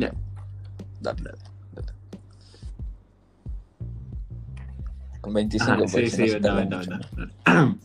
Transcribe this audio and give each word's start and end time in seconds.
No. 0.00 0.08
Dale, 1.02 1.22
dale. 1.22 1.36
Con 5.20 5.34
25 5.34 5.70
Ah, 5.72 5.86
sí, 5.86 5.92
pues, 5.92 6.12
sí, 6.12 6.26
no 6.40 6.54
mucho. 6.54 6.78
verdad. 6.78 7.00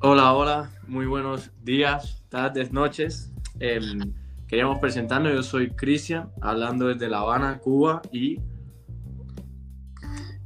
Hola, 0.00 0.32
hola, 0.32 0.70
muy 0.86 1.06
buenos 1.06 1.50
días, 1.64 2.22
tardes, 2.28 2.72
noches. 2.72 3.32
Em, 3.58 4.14
queríamos 4.46 4.78
presentarnos, 4.78 5.32
yo 5.32 5.42
soy 5.42 5.70
Cristian, 5.70 6.30
hablando 6.40 6.86
desde 6.86 7.08
La 7.08 7.18
Habana, 7.18 7.58
Cuba, 7.58 8.00
y 8.12 8.38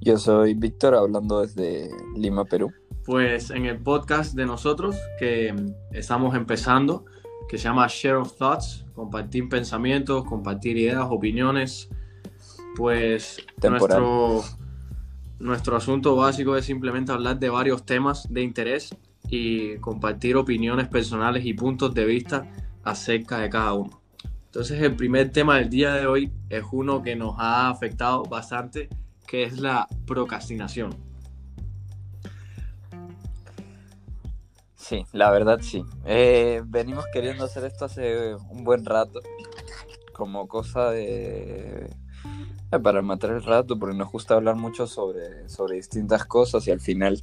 Yo 0.00 0.16
soy 0.18 0.54
Víctor, 0.54 0.94
hablando 0.94 1.40
desde 1.42 1.90
Lima, 2.16 2.44
Perú. 2.46 2.72
pues 3.04 3.50
en 3.50 3.66
el 3.66 3.78
podcast 3.78 4.34
de 4.34 4.46
nosotros 4.46 4.96
que 5.18 5.48
em, 5.48 5.74
estamos 5.92 6.34
empezando, 6.34 7.04
que 7.52 7.58
se 7.58 7.64
llama 7.64 7.86
Share 7.86 8.16
of 8.16 8.34
Thoughts, 8.38 8.86
compartir 8.94 9.46
pensamientos, 9.46 10.24
compartir 10.24 10.78
ideas, 10.78 11.06
opiniones, 11.10 11.90
pues 12.74 13.44
Temporal. 13.60 14.00
nuestro, 14.00 14.58
nuestro 15.38 15.76
asunto 15.76 16.16
básico 16.16 16.56
es 16.56 16.64
simplemente 16.64 17.12
hablar 17.12 17.38
de 17.38 17.50
varios 17.50 17.84
temas 17.84 18.26
de 18.32 18.40
interés 18.40 18.96
y 19.28 19.76
compartir 19.80 20.34
opiniones 20.36 20.88
personales 20.88 21.44
y 21.44 21.52
puntos 21.52 21.92
de 21.92 22.06
vista 22.06 22.50
acerca 22.84 23.40
de 23.40 23.50
cada 23.50 23.74
uno. 23.74 24.00
Entonces 24.46 24.80
el 24.80 24.96
primer 24.96 25.30
tema 25.30 25.58
del 25.58 25.68
día 25.68 25.92
de 25.92 26.06
hoy 26.06 26.32
es 26.48 26.64
uno 26.72 27.02
que 27.02 27.16
nos 27.16 27.34
ha 27.36 27.68
afectado 27.68 28.22
bastante, 28.22 28.88
que 29.26 29.42
es 29.42 29.60
la 29.60 29.86
procrastinación. 30.06 30.96
Sí, 34.92 35.06
la 35.12 35.30
verdad 35.30 35.58
sí. 35.62 35.86
Eh, 36.04 36.60
venimos 36.66 37.06
queriendo 37.14 37.44
hacer 37.46 37.64
esto 37.64 37.86
hace 37.86 38.34
un 38.50 38.62
buen 38.62 38.84
rato, 38.84 39.20
como 40.12 40.46
cosa 40.46 40.90
de... 40.90 41.88
eh, 42.70 42.78
para 42.78 43.00
matar 43.00 43.30
el 43.30 43.42
rato, 43.42 43.78
porque 43.78 43.96
nos 43.96 44.12
gusta 44.12 44.34
hablar 44.34 44.56
mucho 44.56 44.86
sobre, 44.86 45.48
sobre 45.48 45.76
distintas 45.76 46.26
cosas 46.26 46.68
y 46.68 46.72
al 46.72 46.80
final 46.80 47.22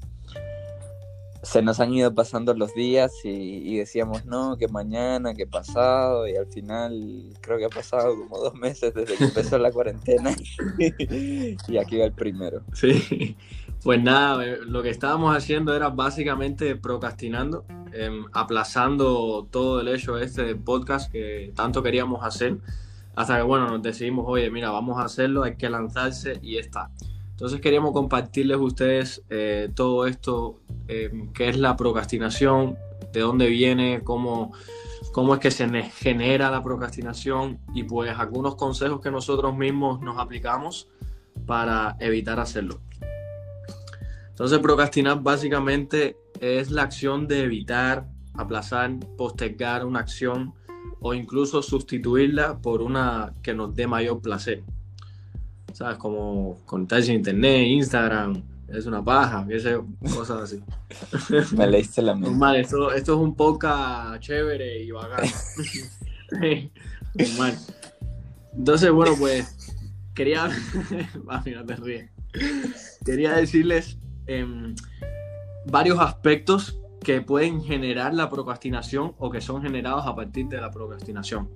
se 1.41 1.61
nos 1.61 1.79
han 1.79 1.93
ido 1.93 2.13
pasando 2.13 2.53
los 2.53 2.73
días 2.73 3.13
y, 3.23 3.77
decíamos, 3.77 4.25
no, 4.25 4.57
que 4.57 4.67
mañana, 4.67 5.33
que 5.33 5.47
pasado, 5.47 6.27
y 6.27 6.35
al 6.35 6.47
final 6.47 7.33
creo 7.41 7.57
que 7.57 7.65
ha 7.65 7.69
pasado 7.69 8.13
como 8.17 8.37
dos 8.39 8.55
meses 8.55 8.93
desde 8.93 9.15
que 9.15 9.23
empezó 9.23 9.57
la 9.57 9.71
cuarentena 9.71 10.35
y 10.77 11.77
aquí 11.77 11.97
va 11.97 12.05
el 12.05 12.11
primero. 12.11 12.61
Sí, 12.73 13.37
pues 13.83 14.03
nada, 14.03 14.45
eh, 14.45 14.57
lo 14.65 14.83
que 14.83 14.89
estábamos 14.89 15.35
haciendo 15.35 15.73
era 15.73 15.89
básicamente 15.89 16.75
procrastinando, 16.75 17.63
em, 17.93 18.25
aplazando 18.33 19.47
todo 19.49 19.79
el 19.79 19.87
hecho 19.87 20.17
este 20.17 20.55
podcast 20.55 21.09
que 21.09 21.53
tanto 21.55 21.81
queríamos 21.81 22.23
hacer, 22.25 22.57
hasta 23.15 23.37
que 23.37 23.43
bueno, 23.43 23.69
nos 23.69 23.81
decidimos, 23.81 24.25
oye, 24.27 24.51
mira, 24.51 24.71
vamos 24.71 24.99
a 24.99 25.05
hacerlo, 25.05 25.43
hay 25.43 25.55
que 25.55 25.69
lanzarse 25.69 26.39
y 26.41 26.57
está. 26.57 26.89
Entonces 27.39 27.61
queríamos 27.61 27.93
compartirles 27.93 28.57
a 28.57 28.59
ustedes 28.59 29.23
eh, 29.29 29.69
todo 29.73 30.05
esto, 30.07 30.59
em, 30.89 31.31
qué 31.31 31.47
es 31.47 31.57
la 31.57 31.77
procrastinación, 31.77 32.77
de 33.13 33.21
dónde 33.21 33.47
viene, 33.47 34.01
cómo, 34.03 34.51
cómo 35.13 35.33
es 35.35 35.39
que 35.39 35.49
se 35.49 35.65
ne- 35.65 35.89
genera 35.89 36.51
la 36.51 36.61
procrastinación 36.61 37.61
y 37.73 37.83
pues 37.83 38.11
algunos 38.19 38.55
consejos 38.55 38.99
que 38.99 39.09
nosotros 39.09 39.55
mismos 39.55 40.01
nos 40.01 40.17
aplicamos 40.17 40.89
para 41.45 41.95
evitar 42.01 42.41
hacerlo. 42.41 42.81
Entonces, 44.31 44.59
procrastinar 44.59 45.23
básicamente 45.23 46.17
es 46.41 46.71
la 46.71 46.81
acción 46.83 47.25
de 47.25 47.43
evitar, 47.43 48.05
aplazar, 48.33 48.99
postergar 49.17 49.85
una 49.85 50.01
acción 50.01 50.53
o 50.99 51.13
incluso 51.13 51.61
sustituirla 51.61 52.59
por 52.59 52.81
una 52.81 53.33
que 53.41 53.53
nos 53.53 53.73
dé 53.73 53.87
mayor 53.87 54.21
placer. 54.21 54.61
¿Sabes? 55.79 55.95
Como 55.95 56.59
conectarse 56.65 57.13
a 57.13 57.15
internet, 57.15 57.65
Instagram, 57.67 58.43
es 58.67 58.85
una 58.85 59.01
paja, 59.01 59.47
cosas 60.13 60.41
así. 60.41 60.61
Me 61.55 61.67
leíste 61.67 62.01
la 62.01 62.15
mente. 62.15 62.31
Normal, 62.31 62.57
esto, 62.57 62.91
esto 62.91 63.13
es 63.13 63.17
un 63.17 63.33
podcast 63.33 64.19
chévere 64.19 64.83
y 64.83 64.91
bacán. 64.91 65.25
Normal. 67.13 67.57
Entonces, 68.57 68.91
bueno, 68.91 69.15
pues 69.17 69.73
quería. 70.13 70.49
Mami, 71.23 71.51
no 71.51 71.65
te 71.65 71.77
ríes. 71.77 72.09
Quería 73.05 73.31
decirles 73.35 73.97
em, 74.27 74.75
varios 75.65 75.97
aspectos 75.97 76.77
que 77.01 77.21
pueden 77.21 77.63
generar 77.63 78.13
la 78.13 78.29
procrastinación 78.29 79.13
o 79.17 79.31
que 79.31 79.39
son 79.39 79.61
generados 79.61 80.05
a 80.05 80.13
partir 80.13 80.47
de 80.49 80.59
la 80.59 80.71
procrastinación. 80.71 81.47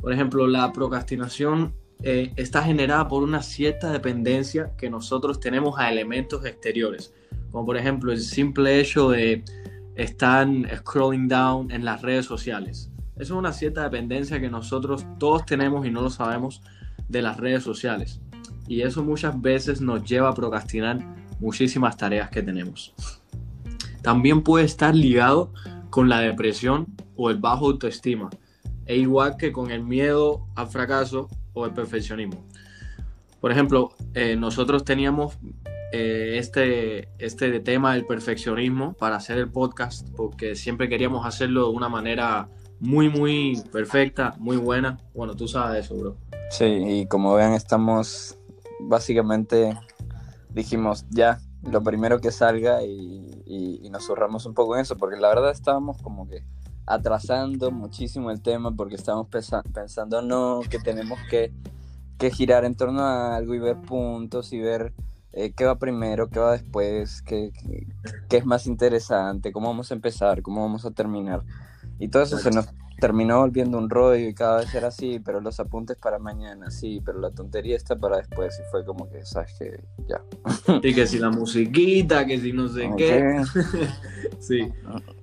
Por 0.00 0.14
ejemplo, 0.14 0.46
la 0.46 0.72
procrastinación 0.72 1.74
eh, 2.02 2.32
está 2.36 2.62
generada 2.62 3.08
por 3.08 3.22
una 3.22 3.42
cierta 3.42 3.90
dependencia 3.90 4.72
que 4.76 4.90
nosotros 4.90 5.40
tenemos 5.40 5.78
a 5.78 5.90
elementos 5.90 6.44
exteriores, 6.44 7.14
como 7.50 7.66
por 7.66 7.76
ejemplo 7.76 8.12
el 8.12 8.20
simple 8.20 8.80
hecho 8.80 9.10
de 9.10 9.42
estar 9.94 10.46
scrolling 10.76 11.28
down 11.28 11.70
en 11.70 11.84
las 11.84 12.02
redes 12.02 12.26
sociales. 12.26 12.90
Eso 13.16 13.34
es 13.34 13.38
una 13.38 13.52
cierta 13.52 13.82
dependencia 13.82 14.40
que 14.40 14.50
nosotros 14.50 15.06
todos 15.18 15.46
tenemos 15.46 15.86
y 15.86 15.90
no 15.90 16.02
lo 16.02 16.10
sabemos 16.10 16.60
de 17.08 17.22
las 17.22 17.38
redes 17.38 17.62
sociales. 17.62 18.20
Y 18.68 18.82
eso 18.82 19.02
muchas 19.02 19.40
veces 19.40 19.80
nos 19.80 20.04
lleva 20.04 20.28
a 20.28 20.34
procrastinar 20.34 20.98
muchísimas 21.40 21.96
tareas 21.96 22.30
que 22.30 22.42
tenemos. 22.42 22.94
También 24.02 24.42
puede 24.42 24.66
estar 24.66 24.94
ligado 24.94 25.52
con 25.88 26.08
la 26.08 26.20
depresión 26.20 26.86
o 27.16 27.30
el 27.30 27.38
bajo 27.38 27.66
autoestima, 27.66 28.28
e 28.84 28.96
igual 28.96 29.36
que 29.36 29.50
con 29.50 29.70
el 29.70 29.82
miedo 29.82 30.46
al 30.54 30.68
fracaso 30.68 31.28
o 31.56 31.64
el 31.64 31.72
perfeccionismo. 31.72 32.44
Por 33.40 33.50
ejemplo, 33.50 33.92
eh, 34.14 34.36
nosotros 34.36 34.84
teníamos 34.84 35.38
eh, 35.92 36.36
este, 36.38 37.08
este 37.18 37.60
tema 37.60 37.94
del 37.94 38.06
perfeccionismo 38.06 38.92
para 38.92 39.16
hacer 39.16 39.38
el 39.38 39.48
podcast 39.48 40.06
porque 40.16 40.54
siempre 40.54 40.88
queríamos 40.88 41.26
hacerlo 41.26 41.68
de 41.68 41.74
una 41.74 41.88
manera 41.88 42.48
muy, 42.78 43.08
muy 43.08 43.62
perfecta, 43.72 44.34
muy 44.38 44.58
buena. 44.58 44.98
Bueno, 45.14 45.34
tú 45.34 45.48
sabes 45.48 45.86
eso, 45.86 45.96
bro. 45.96 46.16
Sí, 46.50 46.64
y 46.64 47.06
como 47.06 47.34
vean, 47.34 47.54
estamos 47.54 48.38
básicamente 48.80 49.76
dijimos 50.50 51.06
ya 51.08 51.38
lo 51.62 51.82
primero 51.82 52.20
que 52.20 52.30
salga 52.30 52.82
y 52.82 53.88
nos 53.90 54.08
ahorramos 54.10 54.44
un 54.44 54.52
poco 54.52 54.74
en 54.74 54.82
eso, 54.82 54.96
porque 54.96 55.16
la 55.16 55.28
verdad 55.28 55.50
estábamos 55.52 56.02
como 56.02 56.28
que 56.28 56.42
atrasando 56.86 57.70
muchísimo 57.70 58.30
el 58.30 58.40
tema 58.40 58.70
porque 58.70 58.94
estábamos 58.94 59.28
pesa- 59.28 59.62
pensando 59.74 60.22
no, 60.22 60.60
que 60.70 60.78
tenemos 60.78 61.18
que, 61.28 61.52
que 62.18 62.30
girar 62.30 62.64
en 62.64 62.74
torno 62.74 63.00
a 63.02 63.36
algo 63.36 63.54
y 63.54 63.58
ver 63.58 63.76
puntos 63.80 64.52
y 64.52 64.60
ver 64.60 64.92
eh, 65.32 65.52
qué 65.54 65.64
va 65.64 65.76
primero, 65.78 66.28
qué 66.30 66.38
va 66.38 66.52
después, 66.52 67.22
qué, 67.22 67.52
qué- 67.52 67.86
qué 68.28 68.36
es 68.38 68.46
más 68.46 68.66
interesante, 68.66 69.52
cómo 69.52 69.68
vamos 69.68 69.90
a 69.90 69.94
empezar, 69.94 70.42
cómo 70.42 70.62
vamos 70.62 70.84
a 70.84 70.90
terminar. 70.92 71.42
Y 71.98 72.08
todo 72.08 72.22
eso 72.22 72.38
se 72.38 72.50
nos 72.50 72.68
terminó 72.98 73.40
volviendo 73.40 73.76
un 73.78 73.90
rollo 73.90 74.28
y 74.28 74.34
cada 74.34 74.58
vez 74.60 74.74
era 74.74 74.88
así, 74.88 75.20
pero 75.22 75.40
los 75.40 75.60
apuntes 75.60 75.96
para 75.98 76.18
mañana, 76.18 76.70
sí, 76.70 77.02
pero 77.04 77.18
la 77.20 77.30
tontería 77.30 77.76
está 77.76 77.96
para 77.96 78.16
después. 78.18 78.58
Y 78.58 78.62
fue 78.70 78.84
como 78.84 79.08
que, 79.10 79.24
¿sabes 79.26 79.52
que 79.58 79.84
Ya. 80.08 80.22
Y 80.82 80.94
que 80.94 81.06
si 81.06 81.18
la 81.18 81.30
musiquita, 81.30 82.24
que 82.26 82.38
si 82.40 82.52
no 82.52 82.68
sé 82.68 82.90
qué. 82.96 83.42
Sí. 84.38 84.68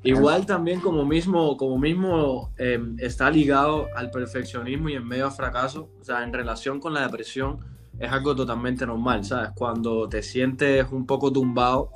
Igual 0.03 0.45
también 0.45 0.79
como 0.79 1.05
mismo, 1.05 1.57
como 1.57 1.77
mismo 1.77 2.51
eh, 2.57 2.79
está 2.99 3.29
ligado 3.29 3.87
al 3.95 4.11
perfeccionismo 4.11 4.89
y 4.89 4.93
en 4.93 5.07
medio 5.07 5.25
al 5.25 5.31
fracaso, 5.31 5.89
o 5.99 6.03
sea, 6.03 6.23
en 6.23 6.33
relación 6.33 6.79
con 6.79 6.93
la 6.93 7.01
depresión, 7.01 7.59
es 7.99 8.11
algo 8.11 8.35
totalmente 8.35 8.85
normal, 8.85 9.23
¿sabes? 9.23 9.51
Cuando 9.55 10.09
te 10.09 10.23
sientes 10.23 10.85
un 10.91 11.05
poco 11.05 11.31
tumbado 11.31 11.89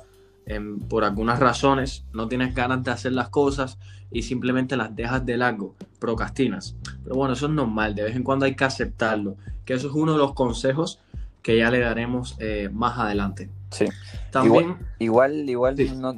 em, 0.46 0.78
por 0.78 1.04
algunas 1.04 1.38
razones, 1.38 2.04
no 2.12 2.28
tienes 2.28 2.54
ganas 2.54 2.82
de 2.84 2.90
hacer 2.90 3.12
las 3.12 3.28
cosas 3.28 3.78
y 4.10 4.22
simplemente 4.22 4.76
las 4.76 4.94
dejas 4.94 5.26
de 5.26 5.36
largo, 5.36 5.74
procrastinas. 5.98 6.76
Pero 7.02 7.16
bueno, 7.16 7.34
eso 7.34 7.46
es 7.46 7.52
normal, 7.52 7.94
de 7.94 8.04
vez 8.04 8.16
en 8.16 8.22
cuando 8.22 8.46
hay 8.46 8.54
que 8.54 8.64
aceptarlo, 8.64 9.36
que 9.64 9.74
eso 9.74 9.88
es 9.88 9.94
uno 9.94 10.12
de 10.12 10.18
los 10.18 10.34
consejos 10.34 11.00
que 11.42 11.58
ya 11.58 11.70
le 11.70 11.80
daremos 11.80 12.36
eh, 12.38 12.68
más 12.72 12.98
adelante. 12.98 13.50
Sí. 13.70 13.86
También, 14.30 14.76
Igual, 14.98 15.48
igual 15.48 15.76
Sí. 15.76 15.90
no, 15.96 16.14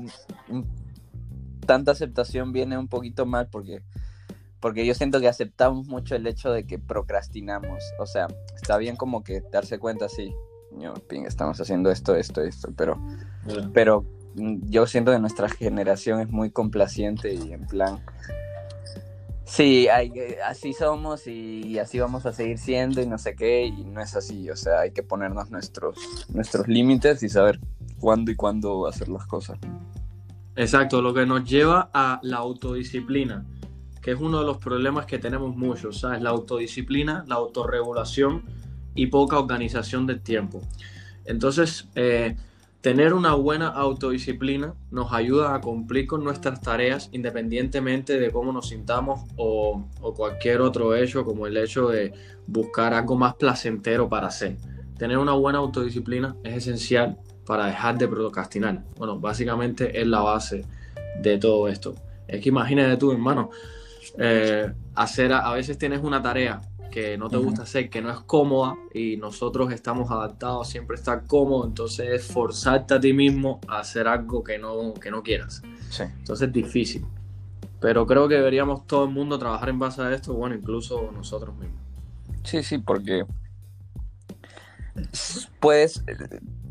tanta 1.70 1.92
aceptación 1.92 2.50
viene 2.50 2.76
un 2.76 2.88
poquito 2.88 3.26
mal 3.26 3.46
porque, 3.48 3.80
porque 4.58 4.84
yo 4.84 4.92
siento 4.92 5.20
que 5.20 5.28
aceptamos 5.28 5.86
mucho 5.86 6.16
el 6.16 6.26
hecho 6.26 6.50
de 6.50 6.66
que 6.66 6.80
procrastinamos. 6.80 7.84
O 8.00 8.06
sea, 8.06 8.26
está 8.56 8.76
bien 8.76 8.96
como 8.96 9.22
que 9.22 9.40
darse 9.52 9.78
cuenta, 9.78 10.08
sí, 10.08 10.34
yo, 10.72 10.94
ping, 10.94 11.26
estamos 11.26 11.60
haciendo 11.60 11.92
esto, 11.92 12.16
esto, 12.16 12.42
esto, 12.42 12.72
pero, 12.76 13.00
pero 13.72 14.04
mm, 14.34 14.68
yo 14.68 14.84
siento 14.88 15.12
que 15.12 15.20
nuestra 15.20 15.48
generación 15.48 16.18
es 16.18 16.28
muy 16.28 16.50
complaciente 16.50 17.34
y 17.34 17.52
en 17.52 17.64
plan, 17.68 18.00
sí, 19.44 19.86
hay, 19.86 20.12
así 20.44 20.72
somos 20.72 21.28
y, 21.28 21.68
y 21.68 21.78
así 21.78 22.00
vamos 22.00 22.26
a 22.26 22.32
seguir 22.32 22.58
siendo 22.58 23.00
y 23.00 23.06
no 23.06 23.16
sé 23.16 23.36
qué, 23.36 23.66
y 23.66 23.84
no 23.84 24.00
es 24.00 24.16
así, 24.16 24.50
o 24.50 24.56
sea, 24.56 24.80
hay 24.80 24.90
que 24.90 25.04
ponernos 25.04 25.52
nuestros, 25.52 26.26
nuestros 26.34 26.66
límites 26.66 27.22
y 27.22 27.28
saber 27.28 27.60
cuándo 28.00 28.32
y 28.32 28.34
cuándo 28.34 28.88
hacer 28.88 29.08
las 29.08 29.24
cosas. 29.26 29.56
Exacto, 30.60 31.00
lo 31.00 31.14
que 31.14 31.24
nos 31.24 31.48
lleva 31.48 31.88
a 31.94 32.20
la 32.22 32.36
autodisciplina. 32.36 33.46
que 34.02 34.12
es 34.12 34.20
uno 34.20 34.40
de 34.40 34.46
los 34.46 34.58
problemas 34.58 35.06
que 35.06 35.18
tenemos 35.18 35.56
muchos, 35.56 36.00
¿sabes? 36.00 36.22
La 36.22 36.30
autodisciplina, 36.30 37.24
la 37.26 37.34
autorregulación 37.36 38.44
y 38.94 39.06
poca 39.06 39.38
organización 39.38 40.06
del 40.06 40.20
tiempo. 40.20 40.60
Entonces, 41.26 41.88
eh, 41.94 42.36
tener 42.82 43.12
una 43.14 43.34
buena 43.34 43.68
autodisciplina 43.68 44.74
nos 44.90 45.12
ayuda 45.12 45.54
a 45.54 45.60
cumplir 45.62 46.06
con 46.06 46.24
nuestras 46.24 46.60
tareas 46.60 47.08
independientemente 47.12 48.18
de 48.18 48.30
cómo 48.30 48.52
nos 48.52 48.68
sintamos 48.68 49.20
o, 49.36 49.86
o 50.00 50.14
cualquier 50.14 50.60
otro 50.60 50.94
hecho, 50.94 51.24
como 51.24 51.46
el 51.46 51.56
hecho 51.56 51.88
de 51.88 52.12
buscar 52.46 52.92
algo 52.92 53.16
más 53.16 53.34
placentero 53.34 54.10
para 54.10 54.26
hacer. 54.28 54.56
Tener 54.98 55.16
una 55.16 55.32
buena 55.32 55.58
autodisciplina 55.58 56.36
es 56.42 56.56
esencial 56.56 57.18
para 57.50 57.66
dejar 57.66 57.98
de 57.98 58.06
procrastinar. 58.06 58.84
Bueno, 58.96 59.18
básicamente 59.18 60.00
es 60.00 60.06
la 60.06 60.20
base 60.20 60.64
de 61.20 61.36
todo 61.36 61.66
esto. 61.66 61.96
Es 62.28 62.40
que 62.40 62.50
imagínate 62.50 62.96
tú, 62.96 63.10
hermano, 63.10 63.50
eh, 64.18 64.72
hacer 64.94 65.32
a, 65.32 65.50
veces 65.50 65.76
tienes 65.76 66.00
una 66.00 66.22
tarea 66.22 66.60
que 66.92 67.18
no 67.18 67.28
te 67.28 67.38
gusta 67.38 67.62
hacer, 67.62 67.90
que 67.90 68.00
no 68.00 68.08
es 68.08 68.20
cómoda 68.20 68.76
y 68.94 69.16
nosotros 69.16 69.72
estamos 69.72 70.12
adaptados 70.12 70.68
siempre 70.68 70.94
estar 70.94 71.26
cómodo, 71.26 71.66
entonces 71.66 72.08
es 72.08 72.32
forzarte 72.32 72.94
a 72.94 73.00
ti 73.00 73.12
mismo 73.12 73.60
a 73.66 73.80
hacer 73.80 74.06
algo 74.06 74.44
que 74.44 74.56
no, 74.56 74.94
que 74.94 75.10
no 75.10 75.24
quieras. 75.24 75.60
Entonces 75.98 76.46
es 76.46 76.52
difícil. 76.52 77.04
Pero 77.80 78.06
creo 78.06 78.28
que 78.28 78.36
deberíamos 78.36 78.86
todo 78.86 79.06
el 79.06 79.10
mundo 79.10 79.40
trabajar 79.40 79.70
en 79.70 79.80
base 79.80 80.00
a 80.02 80.14
esto, 80.14 80.34
bueno, 80.34 80.54
incluso 80.54 81.10
nosotros 81.12 81.56
mismos. 81.56 81.80
Sí, 82.44 82.62
sí, 82.62 82.78
porque 82.78 83.24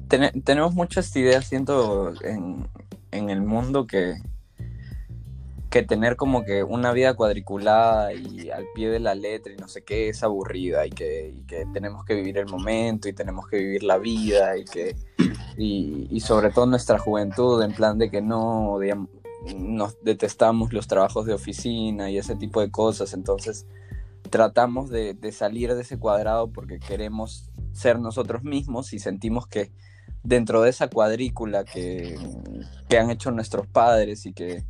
pues 0.10 0.32
tenemos 0.44 0.74
muchas 0.74 1.16
ideas, 1.16 1.46
siento, 1.46 2.14
en, 2.24 2.68
en 3.12 3.30
el 3.30 3.42
mundo 3.42 3.88
que, 3.88 4.16
que 5.70 5.84
tener 5.84 6.16
como 6.16 6.44
que 6.44 6.64
una 6.64 6.92
vida 6.92 7.14
cuadriculada 7.14 8.14
y 8.14 8.50
al 8.50 8.66
pie 8.74 8.90
de 8.90 9.00
la 9.00 9.14
letra 9.14 9.54
y 9.54 9.58
no 9.58 9.68
sé 9.68 9.84
qué 9.84 10.10
es 10.10 10.24
aburrida 10.24 10.86
y 10.88 10.90
que, 10.90 11.44
tenemos 11.74 12.04
que 12.06 12.16
vivir 12.16 12.38
el 12.40 12.48
momento 12.48 13.08
y 13.08 13.14
tenemos 13.14 13.48
que 13.48 13.58
vivir 13.58 13.84
la 13.84 13.98
vida 13.98 14.58
y 14.58 14.66
que 14.66 14.96
y, 15.58 16.20
sobre 16.22 16.50
todo 16.52 16.66
nuestra 16.66 16.98
juventud 16.98 17.62
en 17.62 17.74
plan 17.74 17.98
de 17.98 18.10
que 18.10 18.22
no 18.22 18.80
nos 19.56 20.04
detestamos 20.04 20.74
los 20.74 20.88
trabajos 20.88 21.26
de 21.26 21.34
oficina 21.34 22.10
y 22.10 22.18
ese 22.18 22.36
tipo 22.36 22.62
de 22.62 22.72
cosas. 22.72 23.14
Entonces 23.14 23.68
tratamos 24.30 24.90
de, 24.90 25.16
salir 25.32 25.74
de 25.76 25.82
ese 25.82 26.00
cuadrado 26.00 26.52
porque 26.52 26.80
queremos 26.80 27.52
ser 27.74 28.00
nosotros 28.00 28.44
mismos 28.44 28.94
y 28.94 29.00
sentimos 29.00 29.48
que 29.48 29.72
dentro 30.24 30.62
de 30.62 30.70
esa 30.70 30.90
cuadrícula 30.90 31.64
que, 31.66 32.18
que 32.88 32.98
han 32.98 33.10
hecho 33.10 33.32
nuestros 33.32 33.68
padres 33.68 34.26
y 34.26 34.34
que 34.34 34.64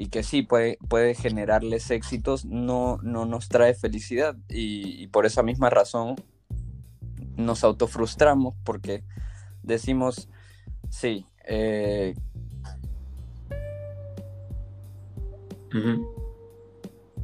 y 0.00 0.10
que 0.10 0.22
sí 0.22 0.42
puede, 0.42 0.78
puede 0.88 1.16
generarles 1.16 1.90
éxitos, 1.90 2.44
no, 2.44 2.98
no 3.02 3.26
nos 3.26 3.48
trae 3.48 3.74
felicidad. 3.74 4.36
Y, 4.48 5.08
por 5.08 5.26
esa 5.26 5.42
misma 5.42 5.70
razón 5.70 6.14
nos 7.36 7.64
autofrustramos 7.64 8.54
porque 8.62 9.02
decimos, 9.64 10.28
sí, 10.88 11.26
eh... 11.44 12.14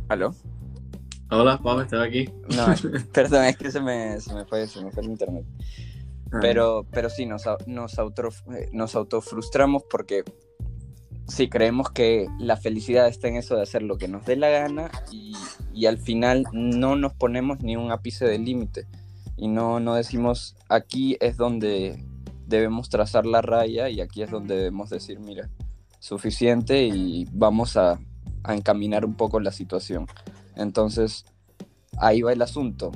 ¿Aló? 0.08 0.34
Hola, 1.30 1.60
Pablo, 1.62 1.82
¿estás 1.82 2.02
aquí? 2.02 2.28
No, 2.56 2.66
perdón, 3.12 3.44
es 3.44 3.56
que 3.56 3.70
se 3.70 3.80
me, 3.80 4.20
se 4.20 4.34
me, 4.34 4.44
fue, 4.46 4.66
se 4.66 4.84
me 4.84 4.90
fue 4.90 5.04
el 5.04 5.10
internet. 5.10 5.44
Pero, 6.40 6.86
pero 6.90 7.10
sí, 7.10 7.26
nos, 7.26 7.44
nos, 7.66 7.98
auto, 7.98 8.28
eh, 8.56 8.68
nos 8.72 8.94
autofrustramos 8.94 9.82
porque 9.90 10.24
sí, 11.26 11.48
creemos 11.48 11.90
que 11.90 12.26
la 12.38 12.56
felicidad 12.56 13.08
está 13.08 13.28
en 13.28 13.36
eso 13.36 13.56
de 13.56 13.62
hacer 13.62 13.82
lo 13.82 13.96
que 13.96 14.08
nos 14.08 14.24
dé 14.24 14.36
la 14.36 14.48
gana 14.48 14.90
y, 15.10 15.34
al 15.86 15.98
final 15.98 16.44
no 16.52 16.96
nos 16.96 17.12
ponemos 17.12 17.60
ni 17.60 17.76
un 17.76 17.92
ápice 17.92 18.24
de 18.24 18.38
límite 18.38 18.86
y 19.36 19.48
no, 19.48 19.80
no 19.80 19.96
decimos 19.96 20.56
aquí 20.68 21.18
es 21.20 21.36
donde 21.36 22.02
debemos 22.46 22.88
trazar 22.88 23.26
la 23.26 23.42
raya 23.42 23.90
y 23.90 24.00
aquí 24.00 24.22
es 24.22 24.30
donde 24.30 24.56
debemos 24.56 24.90
decir, 24.90 25.18
mira, 25.18 25.50
suficiente 25.98 26.86
y 26.86 27.26
vamos 27.32 27.76
a, 27.76 27.98
encaminar 28.46 29.06
un 29.06 29.14
poco 29.14 29.40
la 29.40 29.50
situación. 29.52 30.06
Entonces, 30.54 31.24
ahí 31.96 32.20
va 32.20 32.34
el 32.34 32.42
asunto. 32.42 32.92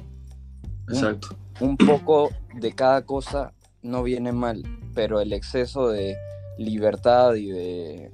Exacto. 0.89 1.29
Un 1.61 1.77
poco 1.77 2.31
de 2.55 2.73
cada 2.73 3.05
cosa 3.05 3.53
no 3.83 4.03
viene 4.03 4.33
mal, 4.33 4.63
pero 4.95 5.21
el 5.21 5.33
exceso 5.33 5.89
de 5.89 6.17
libertad 6.59 7.35
y 7.35 7.51
de, 7.51 8.11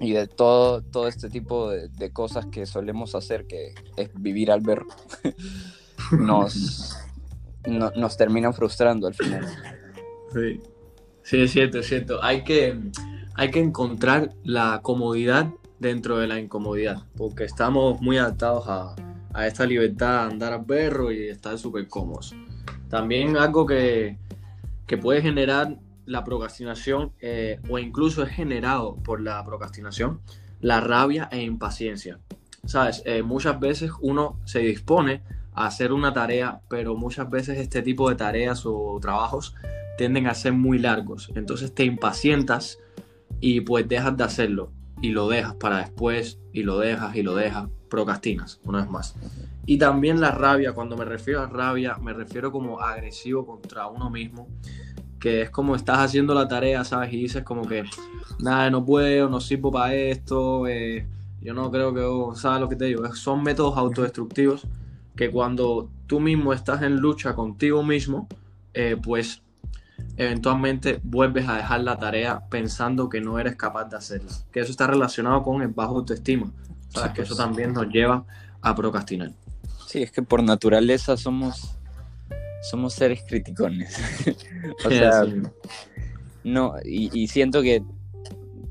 y 0.00 0.12
de 0.12 0.26
todo, 0.26 0.82
todo 0.82 1.08
este 1.08 1.28
tipo 1.28 1.70
de, 1.70 2.12
cosas 2.12 2.46
que 2.46 2.66
solemos 2.66 3.14
hacer, 3.14 3.46
que 3.46 3.74
es 3.96 4.10
vivir 4.14 4.50
al 4.50 4.60
ver, 4.60 4.82
nos, 6.12 6.96
nos 7.66 8.16
terminan 8.16 8.54
frustrando 8.54 9.06
al 9.06 9.14
final. 9.14 9.46
Sí. 10.32 10.60
sí, 11.22 11.40
es 11.40 11.50
cierto, 11.50 11.78
es 11.78 11.86
cierto. 11.86 12.22
Hay 12.22 12.44
que, 12.44 12.78
hay 13.34 13.50
que 13.50 13.60
encontrar 13.60 14.34
la 14.44 14.80
comodidad 14.82 15.48
dentro 15.78 16.18
de 16.18 16.26
la 16.26 16.38
incomodidad, 16.38 17.02
porque 17.16 17.44
estamos 17.44 18.00
muy 18.00 18.18
adaptados 18.18 18.64
a, 18.68 18.94
a 19.32 19.46
esta 19.46 19.66
libertad 19.66 20.26
de 20.26 20.32
andar 20.32 20.52
al 20.52 20.64
perro 20.64 21.12
y 21.12 21.28
estar 21.28 21.58
súper 21.58 21.88
cómodos. 21.88 22.34
También 22.88 23.36
algo 23.36 23.66
que, 23.66 24.18
que 24.86 24.98
puede 24.98 25.22
generar 25.22 25.78
la 26.06 26.24
procrastinación 26.24 27.12
eh, 27.20 27.60
o 27.68 27.78
incluso 27.78 28.22
es 28.22 28.30
generado 28.30 28.96
por 28.96 29.20
la 29.20 29.44
procrastinación 29.44 30.20
la 30.60 30.80
rabia 30.80 31.28
e 31.30 31.42
impaciencia. 31.42 32.18
Sabes, 32.64 33.02
eh, 33.04 33.22
muchas 33.22 33.60
veces 33.60 33.92
uno 34.00 34.40
se 34.44 34.60
dispone 34.60 35.22
a 35.54 35.66
hacer 35.66 35.92
una 35.92 36.12
tarea, 36.12 36.60
pero 36.68 36.96
muchas 36.96 37.30
veces 37.30 37.58
este 37.58 37.82
tipo 37.82 38.08
de 38.08 38.16
tareas 38.16 38.62
o 38.64 38.98
trabajos 39.00 39.54
tienden 39.96 40.26
a 40.26 40.34
ser 40.34 40.52
muy 40.52 40.78
largos. 40.78 41.30
Entonces 41.34 41.74
te 41.74 41.84
impacientas 41.84 42.78
y 43.40 43.60
pues 43.60 43.86
dejas 43.88 44.16
de 44.16 44.24
hacerlo 44.24 44.72
y 45.02 45.10
lo 45.10 45.28
dejas 45.28 45.54
para 45.54 45.78
después 45.78 46.38
y 46.52 46.62
lo 46.62 46.78
dejas 46.78 47.16
y 47.16 47.22
lo 47.22 47.34
dejas, 47.34 47.68
procrastinas 47.88 48.60
una 48.64 48.80
vez 48.80 48.90
más. 48.90 49.14
Y 49.66 49.78
también 49.78 50.20
la 50.20 50.30
rabia, 50.30 50.72
cuando 50.72 50.96
me 50.96 51.04
refiero 51.04 51.42
a 51.42 51.46
rabia, 51.46 51.96
me 51.98 52.12
refiero 52.12 52.50
como 52.50 52.80
agresivo 52.80 53.46
contra 53.46 53.86
uno 53.86 54.10
mismo 54.10 54.48
que 55.18 55.42
es 55.42 55.50
como 55.50 55.74
estás 55.74 55.98
haciendo 55.98 56.34
la 56.34 56.46
tarea, 56.46 56.84
¿sabes? 56.84 57.12
Y 57.12 57.16
dices 57.16 57.42
como 57.42 57.66
que, 57.66 57.84
nada, 58.38 58.70
no 58.70 58.84
puedo, 58.84 59.28
no 59.28 59.40
sirvo 59.40 59.72
para 59.72 59.94
esto, 59.94 60.66
eh, 60.68 61.06
yo 61.40 61.54
no 61.54 61.70
creo 61.70 61.92
que, 61.94 62.36
¿sabes 62.38 62.60
lo 62.60 62.68
que 62.68 62.76
te 62.76 62.86
digo? 62.86 63.14
Son 63.14 63.42
métodos 63.42 63.76
autodestructivos 63.76 64.66
que 65.16 65.30
cuando 65.30 65.90
tú 66.06 66.20
mismo 66.20 66.52
estás 66.52 66.82
en 66.82 66.96
lucha 66.96 67.34
contigo 67.34 67.82
mismo, 67.82 68.28
eh, 68.74 68.96
pues 69.02 69.42
eventualmente 70.16 71.00
vuelves 71.02 71.48
a 71.48 71.56
dejar 71.56 71.80
la 71.80 71.98
tarea 71.98 72.46
pensando 72.48 73.08
que 73.08 73.20
no 73.20 73.38
eres 73.38 73.56
capaz 73.56 73.84
de 73.86 73.96
hacerla. 73.96 74.32
Que 74.52 74.60
eso 74.60 74.70
está 74.70 74.86
relacionado 74.86 75.42
con 75.42 75.62
el 75.62 75.68
bajo 75.68 75.96
autoestima. 75.96 76.52
¿Sabes? 76.88 77.12
que 77.12 77.22
eso 77.22 77.36
pues. 77.36 77.46
también 77.46 77.74
nos 77.74 77.86
lleva 77.88 78.24
a 78.62 78.74
procrastinar. 78.74 79.32
Sí, 79.86 80.02
es 80.02 80.10
que 80.10 80.22
por 80.22 80.42
naturaleza 80.42 81.16
somos 81.16 81.78
somos 82.60 82.94
seres 82.94 83.22
criticones. 83.26 83.96
o 84.84 84.90
sea, 84.90 85.24
no, 86.44 86.74
y, 86.84 87.28
siento 87.28 87.62
que 87.62 87.82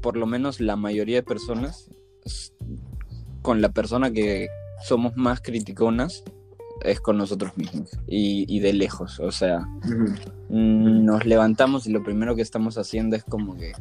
por 0.02 0.18
lo 0.18 0.26
menos 0.26 0.60
la 0.60 0.76
mayoría 0.76 1.18
de 1.18 1.24
personas, 1.24 1.90
con 3.42 3.62
la 3.62 3.70
persona 3.70 4.12
que 4.12 4.50
somos 4.86 5.16
más 5.16 5.42
criticonas, 5.42 6.24
es 6.84 7.00
con 7.00 7.18
nosotros 7.18 7.58
mismos 7.58 7.90
y, 8.08 8.60
de 8.60 8.74
lejos. 8.74 9.20
O 9.20 9.32
sea, 9.32 9.68
nos 10.50 11.26
levantamos 11.26 11.88
y 11.88 11.92
lo 11.92 12.04
primero 12.04 12.36
que 12.36 12.42
estamos 12.42 12.78
haciendo 12.78 13.16
es 13.16 13.24
como 13.24 13.56
que 13.56 13.74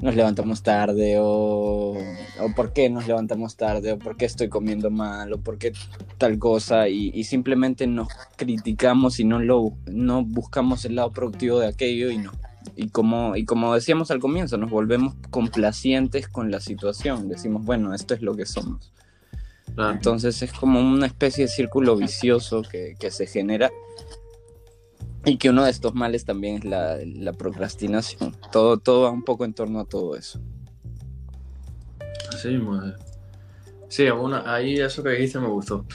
nos 0.00 0.16
levantamos 0.16 0.62
tarde 0.62 1.16
o, 1.18 1.94
o 1.94 2.54
por 2.54 2.72
qué 2.72 2.90
nos 2.90 3.06
levantamos 3.06 3.56
tarde 3.56 3.92
o 3.92 3.98
por 3.98 4.16
qué 4.16 4.24
estoy 4.24 4.48
comiendo 4.48 4.90
mal 4.90 5.32
o 5.32 5.38
por 5.38 5.56
qué 5.56 5.72
tal 6.18 6.38
cosa 6.38 6.88
y, 6.88 7.24
simplemente 7.24 7.86
nos 7.86 8.08
criticamos 8.36 9.20
y 9.20 9.24
no 9.24 9.38
lo 9.38 9.72
no 9.86 10.24
buscamos 10.24 10.84
el 10.84 10.96
lado 10.96 11.12
productivo 11.12 11.58
de 11.60 11.68
aquello 11.68 12.10
y 12.10 12.18
no 12.18 12.32
y 12.76 12.88
como 12.88 13.36
y 13.36 13.44
como 13.44 13.74
decíamos 13.74 14.10
al 14.10 14.20
comienzo 14.20 14.58
nos 14.58 14.70
volvemos 14.70 15.14
complacientes 15.30 16.28
con 16.28 16.50
la 16.50 16.60
situación 16.60 17.28
decimos 17.28 17.64
bueno 17.64 17.94
esto 17.94 18.14
es 18.14 18.22
lo 18.22 18.34
que 18.34 18.46
somos 18.46 18.92
entonces 19.76 20.40
es 20.42 20.52
como 20.52 20.80
una 20.80 21.06
especie 21.06 21.44
de 21.44 21.48
círculo 21.48 21.96
vicioso 21.96 22.62
que, 22.62 22.94
que 22.98 23.10
se 23.10 23.26
genera 23.26 23.70
y 25.24 25.38
que 25.38 25.50
uno 25.50 25.64
de 25.64 25.70
estos 25.70 25.94
males 25.94 26.24
también 26.24 26.56
es 26.56 26.64
la, 26.64 27.32
procrastinación. 27.32 28.36
Todo, 28.52 28.78
todo 28.78 29.02
va 29.02 29.10
un 29.10 29.24
poco 29.24 29.44
en 29.44 29.54
torno 29.54 29.80
a 29.80 29.84
todo 29.84 30.16
eso. 30.16 30.40
Sí, 32.40 32.60
sí 33.88 34.06
ahí 34.44 34.74
eso 34.74 35.02
que 35.02 35.10
dijiste 35.10 35.40
me 35.40 35.48
gustó. 35.48 35.86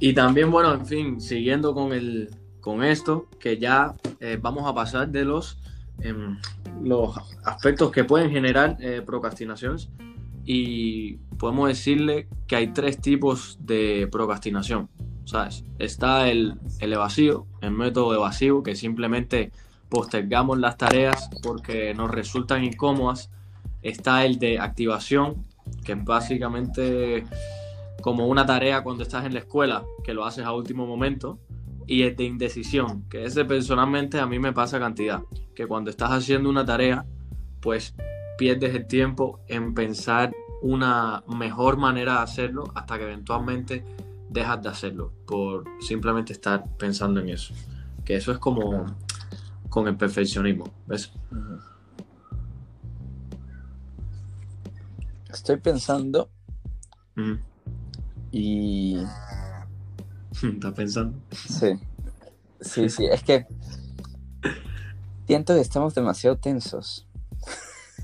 Y 0.00 0.14
también, 0.14 0.50
bueno, 0.50 0.72
en 0.72 0.86
fin, 0.86 1.20
siguiendo 1.20 1.74
con, 1.74 1.92
el, 1.92 2.30
con 2.60 2.82
esto, 2.82 3.28
que 3.38 3.58
ya 3.58 3.94
eh, 4.20 4.38
vamos 4.40 4.66
a 4.66 4.74
pasar 4.74 5.08
de 5.08 5.24
los, 5.24 5.58
em, 6.00 6.38
los 6.82 7.14
aspectos 7.44 7.90
que 7.90 8.04
pueden 8.04 8.30
generar 8.30 8.78
eh, 8.80 9.02
procrastinación. 9.04 9.76
Y 10.46 11.16
podemos 11.38 11.68
decirle 11.68 12.28
que 12.46 12.56
hay 12.56 12.68
tres 12.68 13.00
tipos 13.00 13.58
de 13.60 14.08
procrastinación. 14.10 14.88
¿Sabes? 15.24 15.64
Está 15.80 16.28
el, 16.28 16.54
el 16.78 16.92
evasivo, 16.92 17.48
el 17.60 17.72
método 17.72 18.14
evasivo, 18.14 18.62
que 18.62 18.76
simplemente 18.76 19.50
postergamos 19.88 20.58
las 20.60 20.76
tareas 20.76 21.28
porque 21.42 21.92
nos 21.94 22.12
resultan 22.12 22.62
incómodas. 22.62 23.28
Está 23.82 24.24
el 24.24 24.38
de 24.38 24.60
activación, 24.60 25.44
que 25.84 25.92
es 25.92 26.04
básicamente 26.04 27.24
como 28.02 28.28
una 28.28 28.46
tarea 28.46 28.84
cuando 28.84 29.02
estás 29.02 29.26
en 29.26 29.34
la 29.34 29.40
escuela, 29.40 29.84
que 30.04 30.14
lo 30.14 30.24
haces 30.24 30.44
a 30.44 30.52
último 30.52 30.86
momento. 30.86 31.40
Y 31.88 32.02
el 32.02 32.14
de 32.14 32.24
indecisión, 32.24 33.04
que 33.08 33.24
ese 33.24 33.44
personalmente 33.44 34.20
a 34.20 34.26
mí 34.26 34.38
me 34.38 34.52
pasa 34.52 34.78
cantidad, 34.78 35.22
que 35.56 35.66
cuando 35.66 35.90
estás 35.90 36.10
haciendo 36.10 36.48
una 36.48 36.64
tarea, 36.64 37.04
pues 37.60 37.94
pierdes 38.38 38.74
el 38.74 38.86
tiempo 38.86 39.40
en 39.48 39.74
pensar 39.74 40.32
una 40.62 41.22
mejor 41.28 41.76
manera 41.76 42.14
de 42.14 42.18
hacerlo 42.20 42.64
hasta 42.74 42.98
que 42.98 43.04
eventualmente 43.04 43.84
dejas 44.30 44.62
de 44.62 44.68
hacerlo 44.68 45.12
por 45.26 45.64
simplemente 45.80 46.32
estar 46.32 46.64
pensando 46.76 47.20
en 47.20 47.28
eso. 47.30 47.54
Que 48.04 48.16
eso 48.16 48.32
es 48.32 48.38
como 48.38 48.86
con 49.68 49.88
el 49.88 49.96
perfeccionismo, 49.96 50.64
¿ves? 50.86 51.12
Estoy 55.32 55.56
pensando 55.58 56.30
Mm. 57.14 57.34
y 58.30 58.96
¿Estás 60.42 60.72
pensando? 60.74 61.18
sí, 61.30 61.78
sí, 62.60 62.90
sí, 62.90 63.06
es 63.06 63.22
que 63.22 63.46
siento 65.26 65.54
que 65.54 65.60
estamos 65.60 65.94
demasiado 65.94 66.36
tensos. 66.36 67.05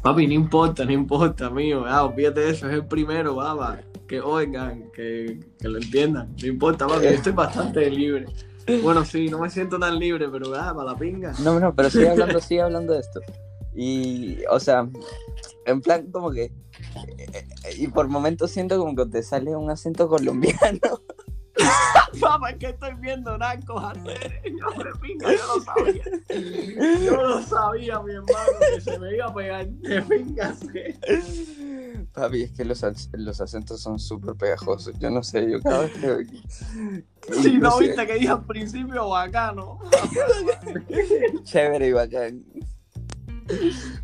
Papi, 0.03 0.27
no 0.27 0.35
importa, 0.35 0.85
no 0.85 0.93
importa, 0.93 1.49
mío. 1.49 1.85
Ah, 1.87 2.05
olvídate 2.05 2.41
de 2.41 2.51
eso, 2.51 2.69
es 2.69 2.75
el 2.75 2.87
primero, 2.87 3.37
baba. 3.37 3.81
Que 4.09 4.21
oigan, 4.21 4.91
que, 4.93 5.41
que 5.59 5.69
lo 5.69 5.79
entiendan. 5.79 6.35
No 6.41 6.49
importa, 6.49 6.87
papi, 6.87 7.05
yo 7.05 7.11
estoy 7.11 7.33
bastante 7.33 7.89
libre. 7.89 8.27
Bueno, 8.83 9.05
sí, 9.05 9.29
no 9.29 9.39
me 9.39 9.49
siento 9.49 9.79
tan 9.79 9.99
libre, 9.99 10.29
pero 10.29 10.55
ah, 10.55 10.73
para 10.75 10.93
la 10.93 10.97
pinga. 10.97 11.33
No, 11.41 11.59
no, 11.59 11.75
pero 11.75 11.91
sigue 11.91 12.11
hablando, 12.11 12.41
sigue 12.41 12.63
hablando 12.63 12.93
de 12.95 13.01
esto. 13.01 13.21
Y, 13.75 14.39
o 14.51 14.61
sea, 14.61 14.89
en 15.67 15.81
plan 15.81 16.11
como 16.11 16.31
que, 16.31 16.45
eh, 16.45 17.47
y 17.79 17.89
por 17.89 18.09
momentos 18.09 18.51
siento 18.51 18.79
como 18.79 18.95
que 18.95 19.07
te 19.07 19.23
sale 19.23 19.57
un 19.57 19.71
acento 19.71 20.09
colombiano. 20.09 20.81
Papá, 22.23 22.51
es 22.51 22.57
que 22.59 22.67
estoy 22.69 22.95
viendo 22.95 23.37
narcos 23.37 23.83
hacer. 23.91 24.43
Yo 24.45 25.01
pinga, 25.01 25.33
yo 25.33 25.57
lo 25.57 25.61
sabía. 25.61 26.05
Yo 27.05 27.23
lo 27.23 27.43
sabía, 27.43 28.01
mi 28.01 28.13
hermano, 28.13 28.59
que 28.75 28.81
se 28.81 28.99
me 28.99 29.15
iba 29.15 29.27
a 29.27 29.35
pegar 29.35 29.67
de 29.67 30.03
pinga. 30.03 30.55
Papi, 32.13 32.43
es 32.43 32.53
que 32.53 32.65
los, 32.65 32.85
los 33.13 33.41
acentos 33.41 33.81
son 33.81 33.99
súper 33.99 34.35
pegajosos. 34.37 34.99
Yo 34.99 35.11
no 35.11 35.23
sé, 35.23 35.51
yo 35.51 35.61
cada 35.61 35.81
vez 35.81 35.93
que... 35.93 36.27
que 37.21 37.35
Si 37.35 37.59
no 37.59 37.79
viste 37.79 38.07
que 38.07 38.15
dije 38.15 38.29
al 38.29 38.45
principio 38.45 39.09
bacano. 39.09 39.79
Chévere 41.43 41.89
y 41.89 41.93
bacán. 41.93 42.45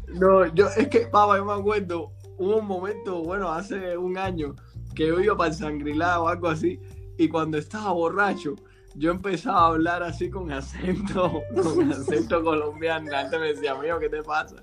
No, 0.08 0.46
yo, 0.54 0.68
es 0.68 0.88
que, 0.88 1.00
papá, 1.00 1.36
yo 1.36 1.44
me 1.44 1.52
acuerdo, 1.52 2.12
hubo 2.38 2.56
un 2.56 2.66
momento, 2.66 3.22
bueno, 3.22 3.50
hace 3.52 3.96
un 3.96 4.18
año, 4.18 4.54
que 4.94 5.06
yo 5.06 5.20
iba 5.20 5.36
para 5.36 5.50
el 5.50 5.56
Sangrilá 5.56 6.20
o 6.20 6.28
algo 6.28 6.48
así, 6.48 6.80
y 7.18 7.28
cuando 7.28 7.58
estaba 7.58 7.92
borracho, 7.92 8.56
yo 8.94 9.10
empezaba 9.10 9.60
a 9.60 9.66
hablar 9.66 10.02
así 10.02 10.30
con 10.30 10.50
acento, 10.50 11.42
con 11.62 11.92
acento 11.92 12.42
colombiano. 12.42 13.10
La 13.10 13.20
gente 13.22 13.38
me 13.38 13.48
decía, 13.48 13.72
amigo, 13.72 13.98
¿qué 13.98 14.08
te 14.08 14.22
pasa? 14.22 14.56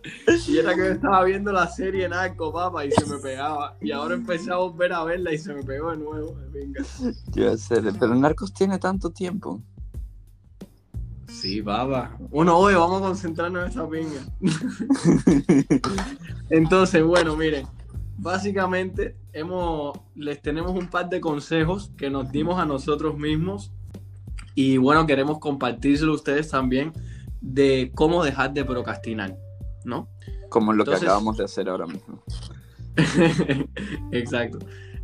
Y 0.48 0.58
era 0.58 0.74
que 0.74 0.80
yo 0.80 0.88
estaba 0.88 1.24
viendo 1.24 1.52
la 1.52 1.68
serie 1.68 2.10
Narco, 2.10 2.52
papá, 2.52 2.86
y 2.86 2.92
se 2.92 3.06
me 3.06 3.18
pegaba. 3.18 3.78
Y 3.82 3.92
ahora 3.92 4.16
empecé 4.16 4.52
a 4.52 4.58
volver 4.58 4.94
a 4.94 5.04
verla 5.04 5.34
y 5.34 5.38
se 5.38 5.54
me 5.54 5.64
pegó 5.64 5.92
de 5.92 5.98
nuevo. 5.98 6.36
Venga. 6.52 6.84
¿Qué 7.34 7.46
va 7.46 7.52
a 7.52 7.54
hacer? 7.54 7.84
Pero 8.00 8.16
Narcos 8.16 8.52
tiene 8.54 8.80
tanto 8.80 9.12
tiempo. 9.12 9.62
Sí, 11.28 11.62
papá. 11.62 12.18
Bueno, 12.30 12.58
oye, 12.58 12.76
vamos 12.76 13.02
a 13.02 13.06
concentrarnos 13.06 13.64
en 13.64 13.70
esa 13.70 13.90
pinga. 13.90 14.22
Entonces, 16.50 17.04
bueno, 17.04 17.36
miren, 17.36 17.68
básicamente 18.18 19.18
hemos, 19.34 19.98
les 20.16 20.42
tenemos 20.42 20.72
un 20.72 20.88
par 20.88 21.10
de 21.10 21.20
consejos 21.20 21.92
que 21.98 22.10
nos 22.10 22.32
dimos 22.32 22.60
a 22.60 22.66
nosotros 22.66 23.18
mismos 23.18 23.72
y 24.54 24.78
bueno, 24.78 25.06
queremos 25.06 25.40
compartírselo 25.40 26.14
a 26.14 26.16
ustedes 26.16 26.50
también 26.50 26.94
de 27.42 27.92
cómo 27.94 28.24
dejar 28.24 28.54
de 28.54 28.64
procrastinar, 28.64 29.38
¿no? 29.84 30.10
Como 30.50 30.74
lo 30.74 30.84
Entonces- 30.84 31.02
que 31.02 31.08
acabamos 31.08 31.38
de 31.38 31.44
hacer 31.44 31.70
ahora 31.70 31.86
mismo. 31.88 32.24
Exacto. 34.12 34.60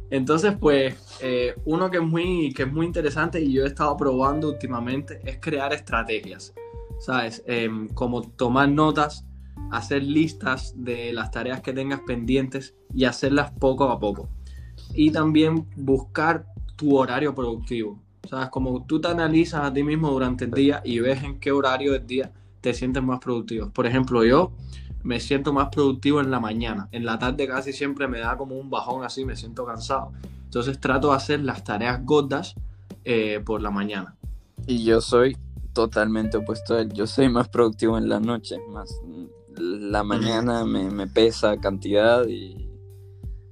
Entonces, 0.10 0.54
pues, 0.60 0.96
eh, 1.22 1.56
uno 1.66 1.90
que 1.90 1.98
es, 1.98 2.04
muy, 2.04 2.54
que 2.54 2.64
es 2.64 2.72
muy 2.72 2.86
interesante 2.86 3.40
y 3.42 3.54
yo 3.54 3.64
he 3.64 3.68
estado 3.68 3.96
probando 3.96 4.50
últimamente 4.50 5.22
es 5.24 5.40
crear 5.40 5.72
estrategias, 5.74 6.54
¿sabes? 7.00 7.42
Em, 7.48 7.88
como 7.90 8.22
tomar 8.22 8.68
notas, 8.70 9.26
hacer 9.72 10.04
listas 10.04 10.74
de 10.76 11.14
las 11.14 11.32
tareas 11.32 11.62
que 11.62 11.74
tengas 11.74 12.02
pendientes 12.02 12.76
y 12.94 13.06
hacerlas 13.06 13.52
poco 13.52 13.90
a 13.90 14.00
poco. 14.00 14.30
Y 14.94 15.12
también 15.12 15.68
buscar 15.76 16.46
tu 16.76 16.98
horario 16.98 17.36
productivo, 17.36 18.00
¿sabes? 18.30 18.50
Como 18.50 18.86
tú 18.86 19.00
te 19.00 19.08
analizas 19.08 19.64
a 19.64 19.74
ti 19.74 19.84
mismo 19.84 20.10
durante 20.10 20.46
el 20.46 20.52
día 20.52 20.82
y 20.84 21.00
ves 21.00 21.24
en 21.24 21.40
qué 21.40 21.52
horario 21.52 21.94
del 21.94 22.08
día 22.08 22.32
te 22.62 22.74
sientes 22.74 23.04
más 23.04 23.20
productivo. 23.20 23.70
Por 23.70 23.86
ejemplo, 23.86 24.24
yo 24.24 24.52
me 25.04 25.20
siento 25.20 25.54
más 25.54 25.70
productivo 25.70 26.22
en 26.22 26.32
la 26.32 26.40
mañana. 26.40 26.88
En 26.92 27.06
la 27.06 27.18
tarde 27.20 27.48
casi 27.48 27.74
siempre 27.74 28.08
me 28.08 28.20
da 28.20 28.38
como 28.38 28.58
un 28.58 28.70
bajón 28.70 29.04
así, 29.04 29.26
me 29.26 29.36
siento 29.36 29.66
cansado. 29.66 30.12
Entonces 30.44 30.80
trato 30.80 31.10
de 31.10 31.16
hacer 31.16 31.40
las 31.42 31.64
tareas 31.64 32.06
gordas 32.06 32.56
eh, 33.04 33.42
por 33.44 33.62
la 33.62 33.72
mañana. 33.72 34.16
Y 34.68 34.84
yo 34.84 35.02
soy 35.02 35.38
totalmente 35.74 36.38
opuesto 36.38 36.76
a 36.76 36.82
él. 36.82 36.92
Yo 36.94 37.08
soy 37.08 37.30
más 37.30 37.50
productivo 37.50 37.98
en 37.98 38.10
la 38.10 38.20
noche. 38.20 38.58
Más 38.70 39.02
la 39.58 40.04
mañana 40.04 40.66
me, 40.66 40.90
me 40.90 41.08
pesa 41.08 41.58
cantidad 41.58 42.28
y, 42.28 42.70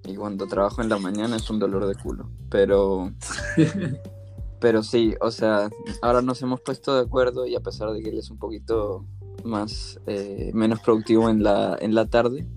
y 0.05 0.15
cuando 0.15 0.47
trabajo 0.47 0.81
en 0.81 0.89
la 0.89 0.97
mañana 0.97 1.35
es 1.35 1.49
un 1.49 1.59
dolor 1.59 1.85
de 1.85 1.95
culo. 1.95 2.29
Pero, 2.49 3.11
pero 4.59 4.83
sí, 4.83 5.15
o 5.21 5.31
sea, 5.31 5.69
ahora 6.01 6.21
nos 6.21 6.41
hemos 6.41 6.61
puesto 6.61 6.95
de 6.95 7.01
acuerdo 7.01 7.45
y 7.45 7.55
a 7.55 7.59
pesar 7.59 7.91
de 7.91 8.01
que 8.01 8.09
él 8.09 8.17
es 8.17 8.29
un 8.29 8.39
poquito 8.39 9.05
más 9.43 9.99
eh, 10.07 10.51
menos 10.53 10.79
productivo 10.79 11.29
en 11.29 11.43
la, 11.43 11.77
en 11.79 11.95
la 11.95 12.07
tarde, 12.07 12.47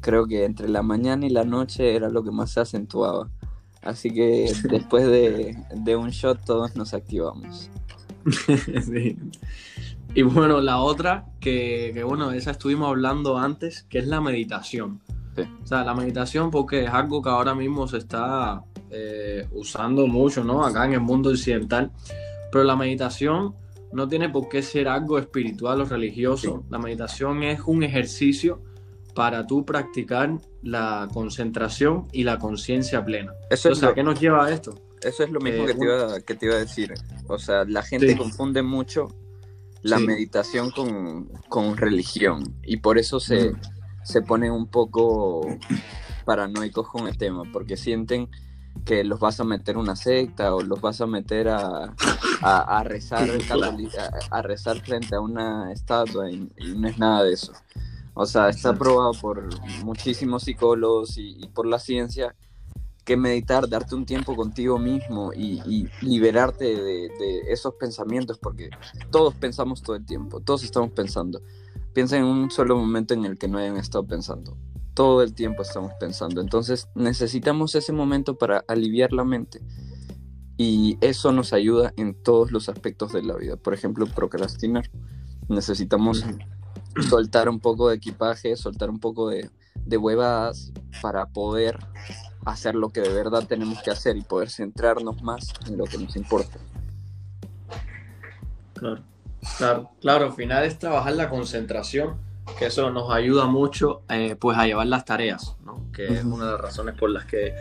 creo 0.00 0.26
que 0.26 0.44
entre 0.44 0.68
la 0.68 0.82
mañana 0.82 1.26
y 1.26 1.30
la 1.30 1.44
noche 1.44 1.94
era 1.94 2.08
lo 2.08 2.22
que 2.22 2.30
más 2.30 2.52
se 2.52 2.60
acentuaba. 2.60 3.30
Así 3.82 4.10
que 4.10 4.52
después 4.70 5.06
de, 5.06 5.56
de 5.74 5.96
un 5.96 6.10
shot 6.10 6.44
todos 6.44 6.76
nos 6.76 6.94
activamos. 6.94 7.70
Sí. 8.84 9.16
Y 10.14 10.22
bueno, 10.22 10.60
la 10.60 10.78
otra, 10.78 11.26
que, 11.40 11.92
que, 11.94 12.02
bueno, 12.02 12.32
esa 12.32 12.50
estuvimos 12.50 12.88
hablando 12.88 13.38
antes, 13.38 13.84
que 13.84 13.98
es 14.00 14.06
la 14.06 14.20
meditación. 14.20 15.00
Sí. 15.36 15.42
O 15.62 15.66
sea, 15.66 15.84
la 15.84 15.94
meditación 15.94 16.50
porque 16.50 16.84
es 16.84 16.90
algo 16.90 17.22
que 17.22 17.28
ahora 17.28 17.54
mismo 17.54 17.86
se 17.86 17.98
está 17.98 18.62
eh, 18.90 19.46
usando 19.52 20.06
mucho, 20.08 20.42
¿no? 20.42 20.64
Acá 20.64 20.84
en 20.86 20.94
el 20.94 21.00
mundo 21.00 21.30
occidental. 21.30 21.92
Pero 22.50 22.64
la 22.64 22.74
meditación 22.74 23.54
no 23.92 24.08
tiene 24.08 24.28
por 24.28 24.48
qué 24.48 24.62
ser 24.62 24.88
algo 24.88 25.18
espiritual 25.18 25.80
o 25.80 25.84
religioso. 25.84 26.64
La 26.70 26.78
meditación 26.78 27.44
es 27.44 27.60
un 27.64 27.84
ejercicio 27.84 28.60
para 29.14 29.46
tú 29.46 29.64
practicar 29.64 30.32
la 30.62 31.08
concentración 31.12 32.06
y 32.12 32.24
la 32.24 32.38
conciencia 32.38 33.04
plena. 33.04 33.32
Eso 33.50 33.70
O 33.70 33.74
sea, 33.76 33.90
lo, 33.90 33.94
¿qué 33.94 34.02
nos 34.02 34.18
lleva 34.20 34.46
a 34.46 34.50
esto? 34.50 34.74
eso 35.02 35.22
es 35.24 35.30
lo 35.30 35.40
mismo 35.40 35.62
Eh, 35.64 35.66
que, 35.68 35.74
te 35.74 35.84
iba, 35.84 36.20
que 36.20 36.34
te 36.34 36.46
iba 36.46 36.54
a 36.56 36.58
decir. 36.58 36.92
O 37.28 37.38
sea, 37.38 37.64
la 37.64 37.82
gente 37.82 38.08
Sí. 38.08 38.16
confunde 38.16 38.62
mucho 38.62 39.08
la 39.82 39.98
Sí. 39.98 40.06
meditación 40.06 40.70
con, 40.70 41.28
con 41.48 41.76
religión 41.76 42.54
y 42.62 42.78
por 42.78 42.98
eso 42.98 43.18
se, 43.20 43.50
Mm. 43.52 43.60
se 44.04 44.22
ponen 44.22 44.52
un 44.52 44.66
poco 44.68 45.46
paranoicos 46.24 46.88
con 46.88 47.06
el 47.08 47.16
tema, 47.16 47.42
porque 47.52 47.76
sienten 47.76 48.28
que 48.84 49.02
los 49.04 49.18
vas 49.20 49.40
a 49.40 49.44
meter 49.44 49.76
a 49.76 49.80
una 49.80 49.96
secta 49.96 50.54
o 50.54 50.62
los 50.62 50.80
vas 50.80 51.00
a 51.00 51.06
meter 51.06 51.48
a, 51.48 51.94
a, 52.40 52.78
a 52.78 52.84
rezar 52.84 53.28
a, 54.30 54.36
a 54.38 54.42
rezar 54.42 54.80
frente 54.80 55.16
a 55.16 55.20
una 55.20 55.72
estatua 55.72 56.30
y, 56.30 56.48
y 56.56 56.74
no 56.78 56.88
es 56.88 56.98
nada 56.98 57.24
de 57.24 57.32
eso. 57.32 57.52
O 58.14 58.26
sea, 58.26 58.48
está 58.48 58.74
probado 58.74 59.12
por 59.20 59.48
muchísimos 59.84 60.42
psicólogos 60.44 61.16
y, 61.16 61.36
y 61.42 61.48
por 61.48 61.66
la 61.66 61.78
ciencia 61.78 62.34
que 63.10 63.16
meditar, 63.16 63.68
darte 63.68 63.96
un 63.96 64.06
tiempo 64.06 64.36
contigo 64.36 64.78
mismo 64.78 65.32
y, 65.32 65.60
y 65.66 65.88
liberarte 66.00 66.64
de, 66.64 67.08
de 67.08 67.40
esos 67.48 67.74
pensamientos, 67.74 68.38
porque 68.38 68.70
todos 69.10 69.34
pensamos 69.34 69.82
todo 69.82 69.96
el 69.96 70.06
tiempo, 70.06 70.38
todos 70.38 70.62
estamos 70.62 70.92
pensando. 70.92 71.42
Piensa 71.92 72.16
en 72.16 72.22
un 72.22 72.52
solo 72.52 72.76
momento 72.76 73.12
en 73.12 73.24
el 73.24 73.36
que 73.36 73.48
no 73.48 73.58
hayan 73.58 73.78
estado 73.78 74.06
pensando. 74.06 74.56
Todo 74.94 75.24
el 75.24 75.34
tiempo 75.34 75.62
estamos 75.62 75.90
pensando. 75.98 76.40
Entonces 76.40 76.86
necesitamos 76.94 77.74
ese 77.74 77.92
momento 77.92 78.38
para 78.38 78.64
aliviar 78.68 79.12
la 79.12 79.24
mente. 79.24 79.60
Y 80.56 80.96
eso 81.00 81.32
nos 81.32 81.52
ayuda 81.52 81.92
en 81.96 82.14
todos 82.14 82.52
los 82.52 82.68
aspectos 82.68 83.12
de 83.12 83.24
la 83.24 83.34
vida. 83.34 83.56
Por 83.56 83.74
ejemplo, 83.74 84.06
procrastinar. 84.06 84.88
Necesitamos 85.48 86.24
soltar 87.08 87.48
un 87.48 87.58
poco 87.58 87.88
de 87.88 87.96
equipaje, 87.96 88.54
soltar 88.54 88.88
un 88.88 89.00
poco 89.00 89.28
de, 89.28 89.50
de 89.84 89.96
huevadas 89.96 90.72
para 91.02 91.26
poder 91.26 91.76
hacer 92.44 92.74
lo 92.74 92.90
que 92.90 93.00
de 93.00 93.12
verdad 93.12 93.46
tenemos 93.46 93.82
que 93.82 93.90
hacer 93.90 94.16
y 94.16 94.22
poder 94.22 94.50
centrarnos 94.50 95.22
más 95.22 95.52
en 95.66 95.76
lo 95.76 95.84
que 95.84 95.98
nos 95.98 96.16
importa. 96.16 96.58
Claro, 98.74 99.02
claro, 99.58 99.90
claro, 100.00 100.24
al 100.26 100.32
final 100.32 100.64
es 100.64 100.78
trabajar 100.78 101.14
la 101.14 101.28
concentración, 101.28 102.16
que 102.58 102.66
eso 102.66 102.90
nos 102.90 103.12
ayuda 103.12 103.46
mucho 103.46 104.02
eh, 104.08 104.36
pues 104.36 104.56
a 104.56 104.66
llevar 104.66 104.86
las 104.86 105.04
tareas, 105.04 105.56
¿no? 105.64 105.90
que 105.92 106.06
es 106.06 106.24
una 106.24 106.46
de 106.46 106.52
las 106.52 106.60
razones 106.60 106.94
por 106.98 107.10
las 107.10 107.26
que 107.26 107.54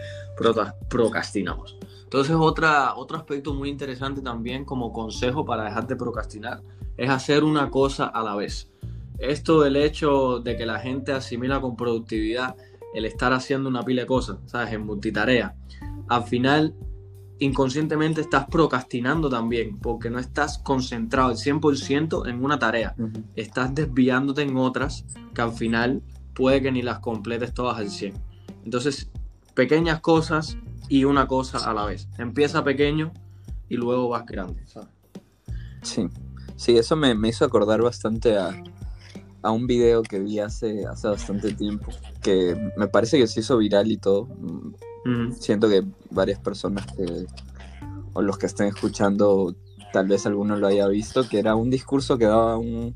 procrastinamos. 0.90 1.78
Entonces, 2.04 2.36
otra, 2.40 2.96
otro 2.96 3.18
aspecto 3.18 3.54
muy 3.54 3.70
interesante 3.70 4.22
también 4.22 4.66
como 4.66 4.92
consejo 4.92 5.46
para 5.46 5.66
dejar 5.66 5.86
de 5.86 5.96
procrastinar 5.96 6.62
es 6.98 7.10
hacer 7.10 7.44
una 7.44 7.70
cosa 7.70 8.08
a 8.08 8.24
la 8.24 8.36
vez. 8.36 8.70
Esto 9.20 9.62
del 9.62 9.76
hecho 9.76 10.40
de 10.40 10.56
que 10.56 10.66
la 10.66 10.80
gente 10.80 11.12
asimila 11.12 11.60
con 11.60 11.76
productividad 11.76 12.56
el 12.94 13.06
estar 13.06 13.34
haciendo 13.34 13.70
una 13.70 13.84
pila 13.84 14.02
de 14.02 14.08
cosas, 14.08 14.38
¿sabes? 14.46 14.74
En 14.74 14.86
multitarea. 14.86 15.56
Al 16.08 16.24
final, 16.24 16.76
inconscientemente 17.40 18.22
estás 18.22 18.46
procrastinando 18.48 19.30
también, 19.30 19.78
porque 19.80 20.10
no 20.10 20.20
estás 20.20 20.58
concentrado 20.58 21.30
al 21.30 21.36
100% 21.36 22.28
en 22.28 22.44
una 22.44 22.60
tarea. 22.60 22.96
Estás 23.36 23.74
desviándote 23.74 24.42
en 24.42 24.58
otras 24.58 25.06
que 25.34 25.42
al 25.42 25.54
final 25.54 26.02
puede 26.34 26.62
que 26.62 26.72
ni 26.72 26.82
las 26.82 27.00
completes 27.00 27.54
todas 27.54 27.78
al 27.78 27.90
100. 27.90 28.14
Entonces, 28.66 29.10
pequeñas 29.54 30.02
cosas 30.02 30.58
y 30.88 31.04
una 31.04 31.28
cosa 31.28 31.58
a 31.70 31.74
la 31.74 31.86
vez. 31.86 32.08
Empieza 32.18 32.64
pequeño 32.64 33.14
y 33.68 33.76
luego 33.76 34.10
vas 34.10 34.26
grande, 34.26 34.66
¿sabes? 34.66 34.90
Sí, 35.82 36.10
sí, 36.56 36.78
eso 36.78 36.96
me, 36.96 37.16
me 37.16 37.30
hizo 37.30 37.46
acordar 37.46 37.82
bastante 37.82 38.38
a, 38.38 38.62
a 39.42 39.52
un 39.52 39.68
video 39.68 40.04
que 40.04 40.20
vi 40.20 40.40
hace, 40.40 40.86
hace 40.86 41.08
bastante 41.08 41.54
tiempo, 41.54 41.92
que 42.22 42.56
me 42.78 42.88
parece 42.88 43.18
que 43.18 43.28
se 43.28 43.40
hizo 43.40 43.58
viral 43.58 43.92
y 43.92 43.98
todo. 43.98 44.28
Siento 45.40 45.70
que 45.70 45.84
varias 46.12 46.40
personas 46.40 46.86
que, 46.88 47.26
o 48.14 48.22
los 48.22 48.38
que 48.38 48.46
estén 48.46 48.68
escuchando, 48.68 49.56
tal 49.94 50.08
vez 50.08 50.26
alguno 50.26 50.58
lo 50.58 50.68
haya 50.68 50.88
visto, 50.88 51.28
que 51.28 51.40
era 51.40 51.56
un 51.56 51.70
discurso 51.70 52.18
que 52.18 52.26
daba 52.26 52.58
un, 52.58 52.96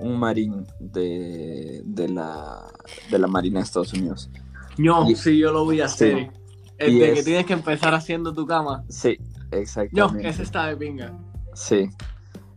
un 0.00 0.18
marín 0.18 0.66
de, 0.80 1.82
de, 1.84 2.08
la, 2.08 2.66
de 3.10 3.18
la 3.18 3.26
Marina 3.26 3.60
de 3.60 3.64
Estados 3.64 3.92
Unidos. 3.92 4.30
No, 4.78 5.06
sí, 5.14 5.38
yo 5.38 5.52
lo 5.52 5.64
voy 5.64 5.82
a 5.82 5.84
hacer. 5.84 6.32
El 6.78 6.98
de 6.98 7.14
que 7.14 7.22
tienes 7.22 7.46
que 7.46 7.52
empezar 7.52 7.94
haciendo 7.94 8.32
tu 8.32 8.46
cama. 8.46 8.82
Sí, 8.88 9.18
exactamente. 9.52 10.22
No, 10.22 10.28
ese 10.28 10.42
está 10.42 10.66
de 10.66 10.76
pinga. 10.76 11.16
Sí. 11.54 11.88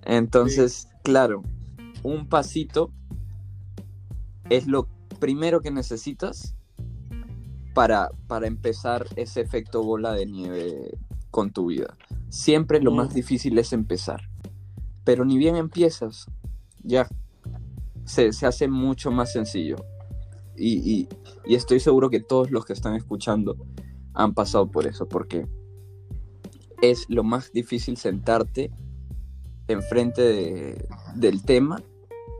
Entonces, 0.03 0.87
claro, 1.03 1.43
un 2.01 2.27
pasito 2.27 2.91
es 4.49 4.67
lo 4.67 4.87
primero 5.19 5.61
que 5.61 5.71
necesitas 5.71 6.55
para, 7.73 8.09
para 8.27 8.47
empezar 8.47 9.05
ese 9.15 9.41
efecto 9.41 9.83
bola 9.83 10.13
de 10.13 10.25
nieve 10.25 10.97
con 11.31 11.51
tu 11.51 11.67
vida. 11.67 11.97
Siempre 12.29 12.81
lo 12.81 12.91
más 12.91 13.13
difícil 13.13 13.57
es 13.57 13.73
empezar. 13.73 14.21
Pero 15.03 15.25
ni 15.25 15.37
bien 15.37 15.55
empiezas, 15.55 16.25
ya 16.83 17.07
se, 18.05 18.29
hace 18.45 18.67
mucho 18.67 19.11
más 19.11 19.31
sencillo. 19.31 19.75
Y, 20.57 21.09
estoy 21.45 21.79
seguro 21.79 22.09
que 22.09 22.21
todos 22.21 22.51
los 22.51 22.65
que 22.65 22.73
están 22.73 22.95
escuchando 22.95 23.57
han 24.13 24.33
pasado 24.33 24.71
por 24.71 24.87
eso, 24.87 25.07
porque 25.07 25.47
es 26.81 27.05
lo 27.09 27.23
más 27.23 27.51
difícil 27.51 27.97
sentarte 27.97 28.71
enfrente 29.67 30.87
del 31.15 31.43
tema 31.43 31.83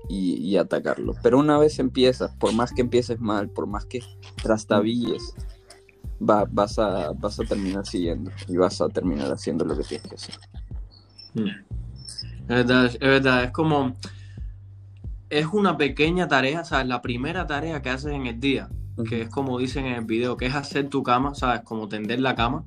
y, 0.08 0.58
atacarlo. 0.58 1.16
Pero 1.22 1.40
una 1.40 1.58
vez 1.58 1.80
empiezas, 1.80 2.32
por 2.36 2.54
más 2.54 2.72
que 2.72 2.82
empieces 2.82 3.20
mal, 3.20 3.50
por 3.50 3.68
más 3.68 3.86
que 3.86 4.02
trastabilles, 4.42 5.34
va, 6.22 6.46
vas, 6.50 6.80
a, 6.80 7.12
vas 7.12 7.40
a 7.40 7.44
terminar 7.44 7.86
siguiendo 7.86 8.32
y 8.48 8.58
vas 8.58 8.82
a 8.82 8.90
terminar 8.90 9.32
haciendo 9.32 9.66
lo 9.66 9.78
que 9.78 9.84
tienes 9.84 10.08
que 10.08 10.16
hacer. 10.16 10.36
Mm. 11.34 11.48
Es 11.48 12.48
verdad, 12.48 12.86
es 12.86 13.00
verdad, 13.00 13.44
es 13.46 13.52
como, 13.52 13.96
es 15.30 15.48
una 15.48 15.78
pequeña 15.78 16.28
tarea, 16.28 16.64
¿sabes? 16.64 16.88
La 16.88 17.02
primera 17.02 17.48
tarea 17.48 17.82
que 17.82 17.90
haces 17.90 18.14
en 18.14 18.28
el 18.28 18.40
día, 18.40 18.70
que 19.10 19.24
es 19.24 19.30
como 19.30 19.58
dicen 19.58 19.86
en 19.86 19.96
el 19.96 20.06
video, 20.06 20.38
que 20.38 20.46
es 20.46 20.56
hacer 20.56 20.90
tu 20.90 21.02
cama, 21.02 21.34
¿sabes? 21.34 21.62
Como 21.62 21.90
tender 21.90 22.20
la 22.20 22.36
cama, 22.36 22.66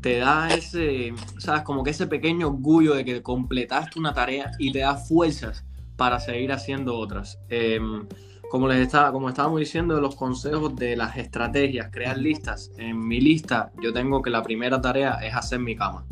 te 0.00 0.18
da 0.18 0.48
ese, 0.48 1.12
¿sabes? 1.38 1.62
Como 1.62 1.82
que 1.82 1.90
ese 1.90 2.06
pequeño 2.06 2.48
orgullo 2.48 2.94
de 2.94 3.04
que 3.04 3.22
completaste 3.22 3.98
una 3.98 4.14
tarea 4.14 4.52
y 4.58 4.72
te 4.72 4.78
da 4.78 4.96
fuerzas 4.96 5.64
para 5.98 6.20
seguir 6.20 6.52
haciendo 6.52 6.96
otras. 6.96 7.40
Em, 7.50 8.06
como 8.50 8.68
les 8.68 8.80
estaba, 8.80 9.12
como 9.12 9.28
estábamos 9.28 9.58
diciendo 9.58 9.96
de 9.96 10.00
los 10.00 10.14
consejos 10.14 10.74
de 10.76 10.96
las 10.96 11.18
estrategias, 11.18 11.90
crear 11.90 12.16
listas. 12.16 12.70
En 12.78 13.06
mi 13.06 13.20
lista 13.20 13.72
yo 13.82 13.92
tengo 13.92 14.22
que 14.22 14.30
la 14.30 14.42
primera 14.42 14.80
tarea 14.80 15.18
es 15.22 15.34
hacer 15.34 15.58
mi 15.58 15.76
cama. 15.76 16.06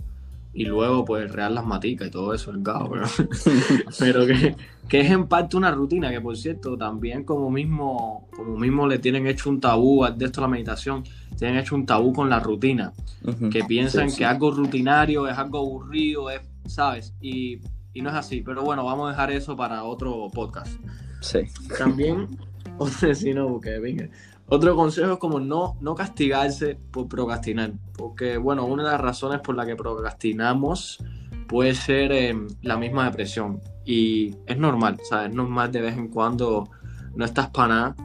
Y 0.53 0.65
luego 0.65 1.05
pues 1.05 1.31
rear 1.31 1.53
las 1.53 1.65
maticas 1.65 2.09
y 2.09 2.11
todo 2.11 2.35
eso, 2.35 2.51
el 2.51 2.63
gao, 2.63 2.91
pero, 2.91 3.07
pero 3.99 4.27
que, 4.27 4.57
que, 4.89 5.01
es 5.01 5.11
en 5.11 5.29
parte 5.29 5.57
una 5.57 5.71
rutina, 5.71 6.11
que 6.11 6.21
por 6.21 6.37
cierto, 6.37 6.77
también 6.77 7.25
como 7.25 7.49
mismo, 7.51 8.29
como 8.35 8.57
mismo 8.57 8.89
le 8.89 8.99
tienen 8.99 9.27
hecho 9.27 9.51
un 9.51 9.61
tabú 9.61 10.05
de 10.17 10.25
esto 10.25 10.41
la 10.41 10.49
meditación, 10.49 11.05
tienen 11.39 11.59
hecho 11.59 11.77
un 11.77 11.87
tabú 11.87 12.13
con 12.13 12.29
la 12.29 12.41
rutina. 12.41 12.93
Que 13.51 13.65
piensan 13.65 14.11
que 14.13 14.25
algo 14.25 14.51
rutinario 14.51 15.29
es 15.29 15.37
algo 15.37 15.59
aburrido, 15.59 16.31
es, 16.31 16.41
¿sabes? 16.67 17.13
Y 17.21 17.59
y 17.97 18.03
no 18.03 18.11
es 18.11 18.17
así. 18.17 18.43
Pero 18.43 18.63
bueno, 18.63 18.85
vamos 18.85 19.09
a 19.09 19.11
dejar 19.13 19.31
eso 19.31 19.57
para 19.57 19.85
otro 19.85 20.29
podcast. 20.33 20.79
Sí. 21.23 21.41
También, 21.79 22.29
si 23.15 23.33
no, 23.33 23.59
venga. 23.59 24.09
Otro 24.49 24.77
consejo 24.77 25.15
es 25.15 25.19
como 25.19 25.41
no, 25.41 25.79
no 25.81 25.95
castigarse 25.95 26.79
por 26.91 27.09
procrastinar. 27.09 27.73
Porque, 27.97 28.37
bueno, 28.37 28.67
una 28.67 28.85
de 28.85 28.91
las 28.91 29.01
razones 29.01 29.41
por 29.41 29.57
la 29.57 29.65
que 29.65 29.77
procrastinamos 29.77 31.03
puede 31.49 31.75
ser 31.75 32.13
em, 32.13 32.47
la 32.61 32.77
misma 32.77 33.07
depresión. 33.07 33.63
Y 33.87 34.35
es 34.47 34.59
normal, 34.59 34.99
¿sabes? 35.09 35.31
Es 35.31 35.35
normal 35.35 35.73
de 35.73 35.81
vez 35.81 35.97
en 35.97 36.09
cuando 36.09 36.69
no 37.15 37.25
estás 37.25 37.49
para 37.49 37.69
nada 37.69 37.97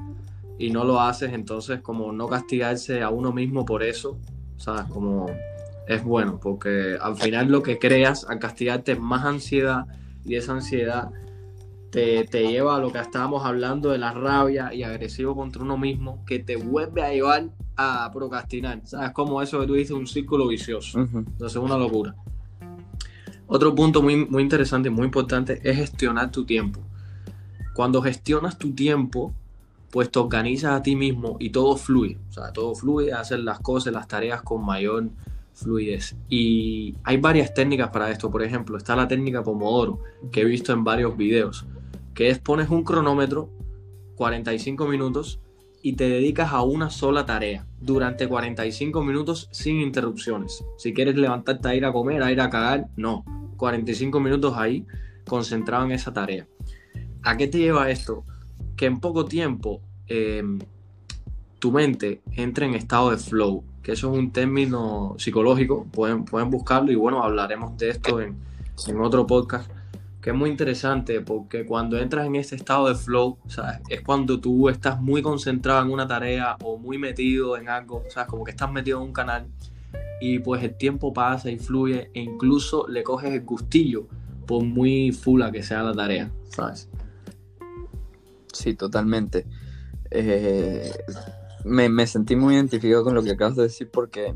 y 0.57 0.69
no 0.69 0.85
lo 0.85 1.01
haces. 1.01 1.33
Entonces, 1.33 1.81
como 1.81 2.13
no 2.13 2.27
castigarse 2.27 3.01
a 3.01 3.09
uno 3.09 3.33
mismo 3.33 3.65
por 3.65 3.83
eso, 3.83 4.17
¿sabes? 4.55 4.85
Como 4.85 5.25
es 5.87 6.03
bueno, 6.03 6.39
porque 6.41 6.97
al 7.01 7.15
final 7.15 7.47
lo 7.49 7.63
que 7.63 7.79
creas 7.79 8.25
al 8.29 8.39
castigarte 8.39 8.93
es 8.93 8.99
más 8.99 9.25
ansiedad 9.25 9.85
y 10.25 10.35
esa 10.35 10.53
ansiedad 10.53 11.11
te, 11.91 12.25
lleva 12.31 12.77
a 12.77 12.79
lo 12.79 12.91
que 12.91 12.99
estábamos 12.99 13.45
hablando 13.45 13.89
de 13.89 13.97
la 13.97 14.13
rabia 14.13 14.73
y 14.73 14.83
agresivo 14.83 15.35
contra 15.35 15.61
uno 15.61 15.77
mismo, 15.77 16.23
que 16.25 16.39
te 16.39 16.55
vuelve 16.55 17.03
a 17.03 17.11
llevar 17.11 17.49
a 17.75 18.09
procrastinar. 18.13 18.81
¿Sabes? 18.85 19.11
Como 19.11 19.41
eso 19.41 19.59
que 19.59 19.67
tú 19.67 19.73
dices, 19.73 19.91
un 19.91 20.07
círculo 20.07 20.47
vicioso. 20.47 20.99
Entonces 20.99 21.55
es 21.55 21.55
una 21.57 21.77
locura. 21.77 22.15
Otro 23.47 23.75
punto 23.75 24.01
muy, 24.01 24.25
muy 24.25 24.43
interesante 24.43 24.87
y 24.87 24.91
muy 24.91 25.05
importante 25.05 25.59
es 25.63 25.75
gestionar 25.75 26.31
tu 26.31 26.45
tiempo. 26.45 26.79
Cuando 27.73 28.01
gestionas 28.01 28.57
tu 28.57 28.71
tiempo, 28.71 29.33
pues 29.91 30.09
te 30.09 30.19
organizas 30.19 30.71
a 30.71 30.81
ti 30.81 30.95
mismo 30.95 31.35
y 31.39 31.49
todo 31.49 31.75
fluye. 31.75 32.17
O 32.29 32.33
sea, 32.33 32.53
todo 32.53 32.73
fluye, 32.73 33.11
hacer 33.11 33.39
las 33.39 33.59
cosas, 33.59 33.91
las 33.91 34.07
tareas 34.07 34.41
con 34.41 34.65
mayor 34.65 35.09
fluidez. 35.53 36.15
Y 36.29 36.95
hay 37.03 37.17
varias 37.17 37.53
técnicas 37.53 37.89
para 37.89 38.09
esto. 38.09 38.31
Por 38.31 38.43
ejemplo, 38.43 38.77
está 38.77 38.95
la 38.95 39.07
técnica 39.07 39.43
Pomodoro, 39.43 39.99
que 40.31 40.41
he 40.41 40.45
visto 40.45 40.73
en 40.73 40.83
varios 40.83 41.15
videos, 41.17 41.65
que 42.13 42.29
es 42.29 42.39
pones 42.39 42.69
un 42.69 42.83
cronómetro, 42.83 43.49
45 44.15 44.87
minutos, 44.87 45.39
y 45.81 45.93
te 45.93 46.07
dedicas 46.07 46.53
a 46.53 46.61
una 46.61 46.89
sola 46.89 47.25
tarea 47.25 47.65
durante 47.79 48.27
45 48.27 49.03
minutos 49.03 49.49
sin 49.51 49.81
interrupciones. 49.81 50.63
Si 50.77 50.93
quieres 50.93 51.15
levantarte 51.15 51.67
a 51.67 51.75
ir 51.75 51.85
a 51.85 51.91
comer, 51.91 52.21
a 52.21 52.31
ir 52.31 52.41
a 52.41 52.49
cagar, 52.49 52.87
no. 52.95 53.23
45 53.57 54.19
minutos 54.19 54.55
ahí 54.57 54.85
concentrado 55.25 55.85
en 55.85 55.91
esa 55.91 56.13
tarea. 56.13 56.47
¿A 57.23 57.37
qué 57.37 57.47
te 57.47 57.59
lleva 57.59 57.89
esto? 57.89 58.25
Que 58.75 58.85
en 58.87 58.99
poco 58.99 59.25
tiempo 59.25 59.81
eh, 60.07 60.43
tu 61.59 61.71
mente 61.71 62.21
entra 62.31 62.65
en 62.65 62.73
estado 62.73 63.11
de 63.11 63.17
flow, 63.17 63.63
que 63.83 63.93
eso 63.93 64.11
es 64.11 64.17
un 64.17 64.31
término 64.31 65.15
psicológico, 65.17 65.85
pueden, 65.91 66.25
pueden 66.25 66.49
buscarlo 66.49 66.91
y 66.91 66.95
bueno, 66.95 67.23
hablaremos 67.23 67.77
de 67.77 67.89
esto 67.89 68.21
en, 68.21 68.35
otro 68.99 69.27
podcast, 69.27 69.69
que 70.21 70.31
es 70.31 70.35
muy 70.35 70.49
interesante 70.49 71.21
porque 71.21 71.65
cuando 71.65 71.97
entras 71.97 72.25
en 72.25 72.35
ese 72.35 72.55
estado 72.55 72.87
de 72.87 72.95
flow, 72.95 73.37
es 73.89 74.01
cuando 74.01 74.39
tú 74.39 74.69
estás 74.69 74.99
muy 74.99 75.21
concentrado 75.21 75.83
en 75.83 75.91
una 75.91 76.07
tarea 76.07 76.57
o 76.63 76.77
muy 76.77 76.97
metido 76.97 77.57
en 77.57 77.69
algo, 77.69 78.03
sea, 78.09 78.25
como 78.25 78.43
que 78.43 78.51
estás 78.51 78.71
metido 78.71 78.99
en 78.99 79.07
un 79.07 79.13
canal 79.13 79.47
y 80.19 80.39
pues 80.39 80.63
el 80.63 80.75
tiempo 80.75 81.13
pasa 81.13 81.49
y 81.49 81.57
fluye 81.57 82.11
e 82.13 82.21
incluso 82.21 82.87
le 82.87 83.03
coges 83.03 83.33
el 83.33 83.41
gustillo 83.41 84.07
por 84.45 84.63
muy 84.63 85.11
fula 85.11 85.51
que 85.51 85.63
sea 85.63 85.81
la 85.81 85.93
tarea, 85.93 86.31
¿sabes? 86.49 86.89
Sí, 88.53 88.75
totalmente. 88.75 89.47
Eh, 90.11 90.91
me, 91.63 92.07
sentí 92.07 92.35
muy 92.35 92.55
identificado 92.55 93.03
con 93.03 93.15
lo 93.15 93.23
que 93.23 93.31
acabas 93.31 93.55
de 93.55 93.63
decir 93.63 93.89
porque 93.91 94.33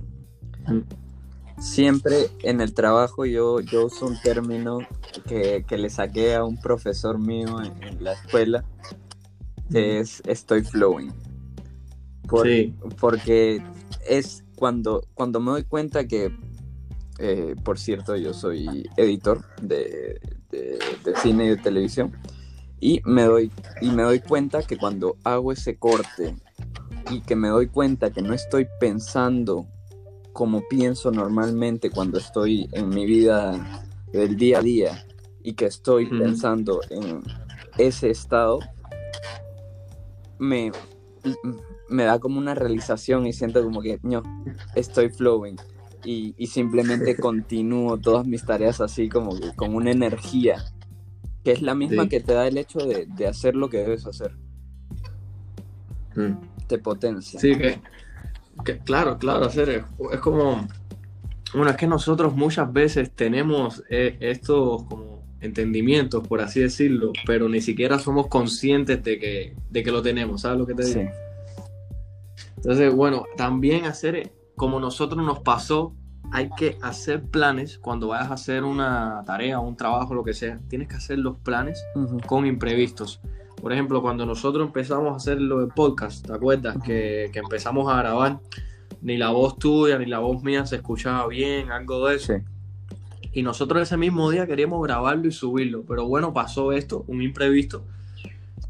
siempre 1.59 2.29
en 2.43 2.61
el 2.61 2.73
trabajo 2.73 3.25
yo, 3.25 3.59
yo 3.59 3.85
uso 3.85 4.07
un 4.07 4.19
término 4.21 4.79
que, 5.27 5.63
le 5.69 5.89
saqué 5.89 6.35
a 6.35 6.43
un 6.43 6.59
profesor 6.59 7.19
mío 7.19 7.61
en, 7.81 8.03
la 8.03 8.13
escuela, 8.13 8.65
que 9.71 9.99
es 9.99 10.21
estoy 10.25 10.63
flowing. 10.63 11.13
sí. 12.43 12.75
Porque 12.99 13.61
es 14.07 14.43
cuando, 14.55 15.07
cuando 15.13 15.39
me 15.39 15.51
doy 15.51 15.63
cuenta 15.63 16.07
que, 16.07 16.35
eh, 17.19 17.55
por 17.63 17.79
cierto, 17.79 18.15
yo 18.15 18.33
soy 18.33 18.89
editor 18.97 19.41
de, 19.61 20.19
de, 20.51 20.79
de 21.03 21.15
cine 21.21 21.45
y 21.45 21.49
de 21.49 21.57
televisión. 21.57 22.13
Y 22.79 23.01
me, 23.05 23.23
doy, 23.23 23.51
y 23.81 23.89
me 23.89 24.03
doy 24.03 24.19
cuenta 24.19 24.61
que 24.61 24.77
cuando 24.77 25.15
hago 25.23 25.51
ese 25.51 25.77
corte 25.77 26.35
y 27.11 27.21
que 27.21 27.35
me 27.35 27.49
doy 27.49 27.67
cuenta 27.67 28.11
que 28.11 28.21
no 28.21 28.33
estoy 28.33 28.67
pensando 28.79 29.67
como 30.33 30.67
pienso 30.67 31.11
normalmente 31.11 31.89
cuando 31.89 32.17
estoy 32.17 32.67
en 32.73 32.89
mi 32.89 33.05
vida 33.05 33.83
del 34.11 34.35
día 34.35 34.59
a 34.59 34.61
día 34.61 35.05
y 35.41 35.53
que 35.53 35.65
estoy 35.65 36.07
pensando 36.07 36.81
en 36.89 37.21
ese 37.77 38.09
estado, 38.09 38.59
me, 40.39 40.71
me 41.87 42.03
da 42.03 42.19
como 42.19 42.39
una 42.39 42.55
realización 42.55 43.27
y 43.27 43.33
siento 43.33 43.63
como 43.63 43.81
que 43.81 43.99
no, 44.03 44.23
estoy 44.75 45.09
flowing 45.09 45.57
y, 46.03 46.47
simplemente 46.47 47.15
continúo 47.19 47.97
todas 47.97 48.27
mis 48.27 48.43
tareas 48.43 48.81
así 48.81 49.09
como 49.09 49.31
con 49.55 49.75
una 49.75 49.91
energía 49.91 50.63
que 51.43 51.51
es 51.51 51.61
la 51.61 51.75
misma 51.75 52.09
que 52.09 52.19
te 52.19 52.33
da 52.33 52.47
el 52.47 52.57
hecho 52.57 52.79
de, 52.79 53.27
hacer 53.27 53.55
lo 53.55 53.69
que 53.69 53.77
debes 53.77 54.07
hacer. 54.07 54.35
Mm. 56.15 56.54
Te 56.67 56.78
potencia. 56.80 57.39
Sí, 57.39 57.56
que, 57.58 58.80
claro, 58.80 59.17
claro, 59.17 59.45
hacer 59.45 59.69
es, 60.12 60.19
como, 60.19 60.67
bueno, 61.54 61.69
es 61.69 61.78
que 61.78 61.88
nosotros 61.88 62.36
muchas 62.36 62.71
veces 62.71 63.12
tenemos 63.12 63.84
eh, 63.89 64.17
estos 64.19 64.84
como 64.84 65.23
entendimientos, 65.41 66.28
por 66.28 66.41
así 66.41 66.62
decirlo, 66.62 67.12
pero 67.25 67.47
ni 67.49 67.62
siquiera 67.62 67.99
somos 67.99 68.28
conscientes 68.28 69.04
de 69.04 69.19
que, 69.19 69.56
de 69.69 69.84
que 69.84 69.91
lo 69.91 70.01
tenemos, 70.01 70.41
¿sabes 70.41 70.58
lo 70.58 70.65
que 70.65 70.73
te 70.73 70.86
digo? 70.86 71.01
Sí. 71.01 71.08
Entonces, 72.58 72.93
bueno, 72.93 73.25
también 73.38 73.86
hacer 73.86 74.32
como 74.56 74.80
nosotros 74.80 75.23
nos 75.23 75.39
pasó 75.39 75.93
hay 76.32 76.49
que 76.58 76.78
hacer 76.82 77.23
planes 77.23 77.78
cuando 77.78 78.10
vayas 78.10 78.30
a 78.30 78.34
hacer 78.34 78.63
una 78.63 79.23
tarea, 79.25 79.60
un 79.60 79.75
trabajo, 79.75 80.13
lo 80.13 80.23
que 80.23 80.34
sea. 80.34 80.60
Tienes 80.67 80.88
que 80.88 80.95
hacer 80.95 81.19
los 81.19 81.38
planes 81.38 81.84
con 82.28 82.45
imprevistos. 82.45 83.21
Por 83.65 83.73
ejemplo, 83.73 83.99
cuando 83.99 84.28
nosotros 84.28 84.67
empezamos 84.67 85.12
a 85.12 85.15
hacer 85.15 85.41
lo 85.41 85.60
de 85.60 85.65
podcast, 85.65 86.23
¿te 86.23 86.32
acuerdas? 86.32 86.78
que, 86.86 87.32
empezamos 87.34 87.91
a 87.91 87.97
grabar, 87.97 88.39
ni 89.01 89.17
la 89.17 89.32
voz 89.32 89.58
tuya 89.58 89.97
ni 89.97 90.06
la 90.06 90.19
voz 90.19 90.43
mía 90.43 90.67
se 90.67 90.75
escuchaba 90.75 91.28
bien, 91.28 91.71
algo 91.71 92.06
de 92.06 92.17
eso. 92.17 92.34
Y 93.34 93.41
nosotros 93.41 93.82
ese 93.82 93.97
mismo 93.97 94.30
día 94.30 94.45
queríamos 94.45 94.84
grabarlo 94.84 95.28
y 95.28 95.32
subirlo. 95.32 95.84
Pero 95.84 96.08
bueno, 96.08 96.32
pasó 96.32 96.73
esto, 96.73 97.06
un 97.08 97.23
imprevisto, 97.23 97.84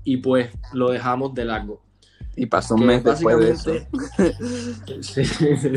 y 0.05 0.15
pues 0.15 0.49
lo 0.71 0.91
dejamos 0.91 1.33
de 1.33 1.43
largo. 1.43 1.81
Y 2.37 2.45
pasó 2.45 2.75
un 2.75 2.85
mes 2.85 3.03
después 3.03 3.37
de 3.37 3.51
eso. 3.51 3.73
sí, 5.01 5.23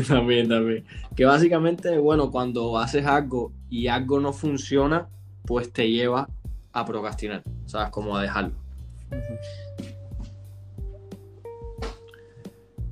también, 0.07 0.47
también. 0.47 0.85
Que 1.17 1.25
básicamente, 1.25 1.97
bueno, 1.97 2.31
cuando 2.31 2.77
haces 2.77 3.05
algo 3.05 3.51
y 3.69 3.87
algo 3.87 4.21
no 4.21 4.31
funciona, 4.31 5.09
pues 5.45 5.73
te 5.73 5.91
lleva 5.91 6.29
a 6.71 6.85
procrastinar, 6.85 7.43
¿sabes? 7.65 7.89
Como 7.89 8.15
a 8.15 8.21
dejarlo. 8.21 8.68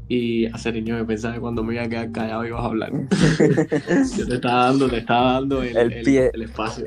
Y 0.09 0.45
hacer 0.47 0.73
niño 0.75 0.95
me 0.95 1.03
pensaba 1.03 1.33
que 1.33 1.41
cuando 1.41 1.63
me 1.63 1.73
iba 1.73 1.83
a 1.83 1.89
quedar 1.89 2.11
callado 2.13 2.45
ibas 2.45 2.61
a 2.61 2.65
hablar. 2.65 2.91
Yo 4.17 4.27
te 4.27 4.35
estaba 4.35 4.65
dando, 4.67 4.89
te 4.89 4.97
estaba 4.99 5.33
dando 5.33 5.63
el, 5.63 5.77
el 5.77 6.41
espacio. 6.41 6.85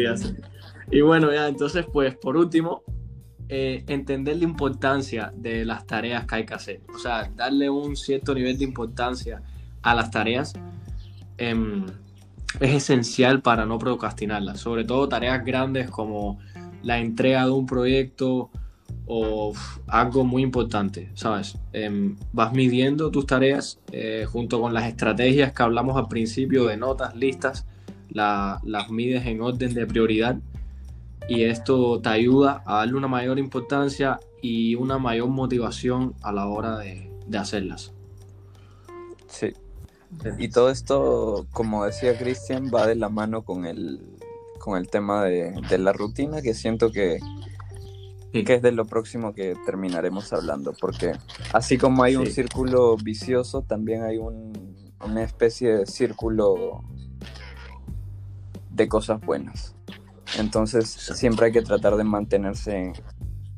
y 0.90 1.00
bueno, 1.02 1.32
ya, 1.32 1.46
entonces, 1.46 1.86
pues 1.92 2.16
por 2.16 2.36
último, 2.36 2.82
eh, 3.54 3.84
entender 3.86 4.38
la 4.38 4.44
importancia 4.44 5.30
de 5.36 5.66
las 5.66 5.86
tareas 5.86 6.24
que 6.24 6.36
hay 6.36 6.46
que 6.46 6.54
hacer. 6.54 6.80
O 6.94 6.98
sea, 6.98 7.30
darle 7.36 7.68
un 7.68 7.96
cierto 7.96 8.34
nivel 8.34 8.56
de 8.56 8.64
importancia 8.64 9.42
a 9.82 9.94
las 9.94 10.10
tareas 10.10 10.54
em, 11.36 11.84
es 12.60 12.74
esencial 12.74 13.42
para 13.42 13.66
no 13.66 13.78
procrastinarlas. 13.78 14.58
Sobre 14.58 14.84
todo 14.84 15.06
tareas 15.06 15.44
grandes 15.44 15.90
como 15.90 16.38
la 16.82 16.98
entrega 16.98 17.44
de 17.44 17.50
un 17.50 17.66
proyecto 17.66 18.50
o 19.06 19.52
algo 19.86 20.24
muy 20.24 20.42
importante, 20.42 21.10
¿sabes? 21.14 21.58
Em, 21.72 22.16
vas 22.32 22.52
midiendo 22.52 23.10
tus 23.10 23.26
tareas 23.26 23.80
eh, 23.90 24.26
junto 24.30 24.60
con 24.60 24.72
las 24.72 24.86
estrategias 24.86 25.52
que 25.52 25.62
hablamos 25.62 25.96
al 25.96 26.08
principio 26.08 26.66
de 26.66 26.76
notas, 26.76 27.14
listas, 27.16 27.66
las 28.10 28.90
mides 28.90 29.26
en 29.26 29.40
orden 29.40 29.72
de 29.72 29.86
prioridad 29.86 30.36
y 31.28 31.44
esto 31.44 32.00
te 32.00 32.08
ayuda 32.10 32.62
a 32.66 32.78
darle 32.78 32.94
una 32.94 33.08
mayor 33.08 33.38
importancia 33.38 34.20
y 34.42 34.74
una 34.74 34.98
mayor 34.98 35.28
motivación 35.28 36.14
a 36.22 36.32
la 36.32 36.46
hora 36.46 36.78
de, 36.78 37.10
hacerlas. 37.38 37.92
Sí. 39.28 39.52
Y 40.38 40.48
todo 40.48 40.68
esto, 40.68 41.46
como 41.52 41.86
decía 41.86 42.18
Cristian, 42.18 42.70
va 42.74 42.86
de 42.86 42.96
la 42.96 43.08
mano 43.08 43.42
con 43.42 43.64
el, 43.64 44.00
con 44.62 44.78
el 44.78 44.88
tema 44.88 45.24
de, 45.24 45.78
la 45.78 45.92
rutina, 45.92 46.40
que 46.40 46.54
siento 46.54 46.92
que, 46.92 47.18
que 48.32 48.54
es 48.54 48.62
de 48.62 48.70
lo 48.70 48.84
próximo 48.84 49.34
que 49.34 49.56
terminaremos 49.66 50.32
hablando, 50.32 50.72
porque 50.80 51.14
así 51.52 51.76
como 51.78 52.04
hay 52.04 52.14
un 52.14 52.28
círculo 52.28 52.96
vicioso, 52.96 53.62
también 53.62 54.04
hay 54.04 54.18
una 54.18 55.24
especie 55.24 55.78
de 55.78 55.86
círculo 55.86 56.84
de 58.70 58.86
cosas 58.86 59.20
buenas. 59.20 59.74
Entonces 60.38 60.88
siempre 60.88 61.46
hay 61.46 61.52
que 61.52 61.62
tratar 61.62 61.96
de 61.96 62.04
mantenerse 62.04 62.92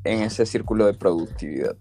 en, 0.03 0.21
ese 0.23 0.47
círculo 0.47 0.87
de 0.87 0.95
productividad. 0.95 1.75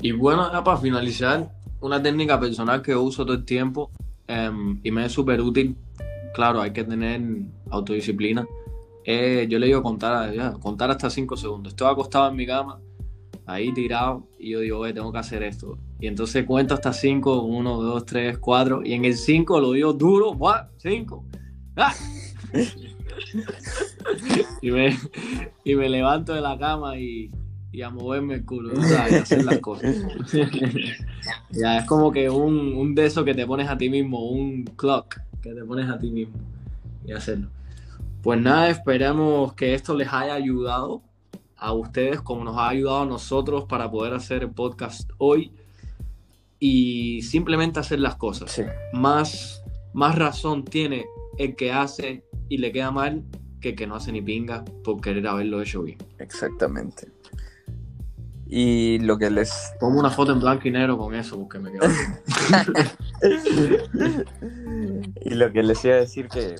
Y 0.00 0.10
bueno, 0.10 0.50
ya 0.50 0.64
para 0.64 0.78
finalizar, 0.78 1.54
una 1.80 2.02
técnica 2.02 2.40
personal 2.40 2.82
que 2.82 2.96
uso 2.96 3.24
todo 3.24 3.36
el 3.36 3.44
tiempo 3.44 3.92
em, 4.26 4.80
y 4.82 4.90
me 4.90 5.06
es 5.06 5.12
súper 5.12 5.40
útil, 5.40 5.76
claro, 6.34 6.60
hay 6.60 6.72
que 6.72 6.84
tener 6.84 7.22
autodisciplina. 7.70 8.46
yo 9.06 9.58
le 9.58 9.66
digo 9.66 9.82
contar, 9.82 10.58
contar 10.58 10.90
hasta 10.90 11.08
5 11.08 11.36
segundos. 11.36 11.72
Estoy 11.72 11.90
acostado 11.90 12.28
en 12.28 12.36
mi 12.36 12.46
cama, 12.46 12.80
ahí 13.46 13.72
tirado, 13.72 14.28
y 14.38 14.50
yo 14.50 14.60
digo, 14.60 14.84
tengo 14.92 15.12
que 15.12 15.18
hacer 15.18 15.42
esto. 15.42 15.78
Y 16.00 16.08
entonces 16.08 16.44
cuento 16.44 16.74
hasta 16.74 16.92
5, 16.92 17.42
1, 17.42 17.82
2, 17.82 18.04
3, 18.04 18.38
4, 18.38 18.82
y 18.84 18.92
en 18.92 19.04
el 19.06 19.16
5 19.16 19.60
lo 19.60 19.72
digo 19.72 19.92
duro, 19.92 20.36
5. 20.76 21.24
¡Ah! 21.76 21.94
y, 24.60 24.70
me, 24.70 24.98
y 25.64 25.74
me 25.76 25.88
levanto 25.88 26.34
de 26.34 26.40
la 26.40 26.58
cama 26.58 26.98
y, 26.98 27.30
a 27.82 27.90
moverme 27.90 28.34
el 28.34 28.44
culo, 28.44 28.72
y 28.74 28.92
a 28.92 29.22
hacer 29.22 29.44
las 29.44 29.58
cosas. 29.58 29.96
ya, 31.50 31.78
es 31.78 31.86
como 31.86 32.12
que 32.12 32.28
un, 32.28 32.74
un 32.74 32.94
de 32.94 33.06
esos 33.06 33.24
que 33.24 33.34
te 33.34 33.46
pones 33.46 33.68
a 33.68 33.78
ti 33.78 33.88
mismo, 33.88 34.30
un 34.30 34.64
clock 34.76 35.16
que 35.44 35.52
te 35.52 35.62
pones 35.62 35.90
a 35.90 35.98
ti 35.98 36.10
mismo 36.10 36.38
y 37.06 37.12
hacerlo. 37.12 37.50
Pues 38.22 38.40
nada, 38.40 38.70
esperamos 38.70 39.52
que 39.52 39.74
esto 39.74 39.94
les 39.94 40.10
haya 40.10 40.32
ayudado 40.32 41.02
a 41.56 41.74
ustedes 41.74 42.22
como 42.22 42.44
nos 42.44 42.56
ha 42.56 42.70
ayudado 42.70 43.02
a 43.02 43.06
nosotros 43.06 43.66
para 43.66 43.90
poder 43.90 44.14
hacer 44.14 44.42
el 44.42 44.50
podcast 44.50 45.10
hoy 45.18 45.52
y 46.58 47.20
simplemente 47.20 47.78
hacer 47.78 48.00
las 48.00 48.16
cosas. 48.16 48.58
Más, 48.94 49.62
más 49.92 50.16
razón 50.16 50.64
tiene 50.64 51.04
el 51.36 51.54
que 51.56 51.72
hace 51.72 52.24
y 52.48 52.56
le 52.56 52.72
queda 52.72 52.90
mal 52.90 53.22
que 53.60 53.74
que 53.74 53.86
no 53.86 53.96
hace 53.96 54.12
ni 54.12 54.22
pinga 54.22 54.64
por 54.82 55.02
querer 55.02 55.26
haberlo 55.26 55.60
hecho 55.60 55.82
bien. 55.82 55.98
Exactamente. 56.18 57.08
Y 58.46 58.98
lo 59.00 59.18
que 59.18 59.30
les. 59.30 59.72
Pongo 59.80 60.00
una 60.00 60.10
foto 60.10 60.32
en 60.32 60.40
blanco 60.40 60.68
y 60.68 60.70
negro 60.70 60.96
con 60.96 61.14
eso, 61.14 61.38
porque 61.38 61.58
me 61.58 61.72
queda 61.72 61.88
Y 65.24 65.34
lo 65.34 65.52
que 65.52 65.62
les 65.62 65.84
iba 65.84 65.94
a 65.94 65.98
decir 65.98 66.28
que 66.28 66.56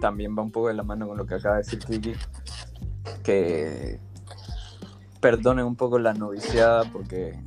también 0.00 0.36
va 0.36 0.42
un 0.42 0.52
poco 0.52 0.68
de 0.68 0.74
la 0.74 0.82
mano 0.82 1.06
con 1.08 1.16
lo 1.16 1.26
que 1.26 1.34
acaba 1.34 1.56
de 1.56 1.62
decir 1.62 1.78
Kiki, 1.78 2.12
que 3.22 3.98
perdonen 5.20 5.64
un 5.64 5.76
poco 5.76 5.98
la 5.98 6.14
noviciada 6.14 6.84
porque 6.92 7.42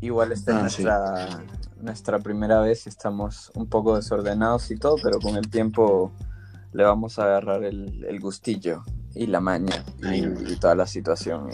igual 0.00 0.32
esta 0.32 0.52
es 0.52 0.56
ah, 0.56 0.60
nuestra, 0.62 1.44
nuestra 1.80 2.18
primera 2.18 2.60
vez 2.60 2.86
y 2.86 2.88
estamos 2.88 3.50
un 3.54 3.68
poco 3.68 3.96
desordenados 3.96 4.70
y 4.70 4.76
todo, 4.76 4.96
pero 5.02 5.18
con 5.20 5.36
el 5.36 5.48
tiempo 5.48 6.12
le 6.72 6.84
vamos 6.84 7.18
a 7.18 7.24
agarrar 7.24 7.64
el, 7.64 8.20
gustillo 8.20 8.82
y 9.14 9.26
la 9.26 9.40
maña 9.40 9.84
y, 10.02 10.56
toda 10.56 10.74
la 10.74 10.86
situación. 10.86 11.48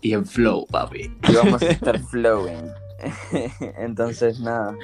Y, 0.00 0.12
en 0.12 0.24
flow, 0.24 0.66
papi. 0.66 1.16
Y 1.28 1.34
vamos 1.34 1.62
a 1.62 1.66
estar 1.70 1.98
flowing. 1.98 2.70
Entonces, 3.78 4.40
nada. 4.40 4.76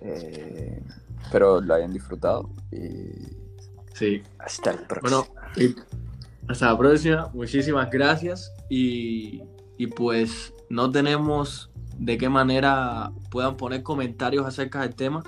Eh, 0.00 0.82
espero 1.22 1.60
lo 1.60 1.74
hayan 1.74 1.92
disfrutado. 1.92 2.50
Y 2.70 3.36
sí. 3.94 4.22
Hasta 4.38 4.72
el 4.72 4.78
próximo. 4.80 5.26
Bueno, 5.56 5.74
hasta 6.48 6.66
la 6.66 6.78
próxima. 6.78 7.30
Muchísimas 7.34 7.90
gracias. 7.90 8.52
Y, 8.68 9.42
y 9.76 9.86
pues 9.88 10.52
no 10.68 10.90
tenemos 10.90 11.70
de 11.98 12.18
qué 12.18 12.28
manera 12.28 13.12
puedan 13.30 13.56
poner 13.56 13.82
comentarios 13.82 14.46
acerca 14.46 14.82
del 14.82 14.94
tema. 14.94 15.22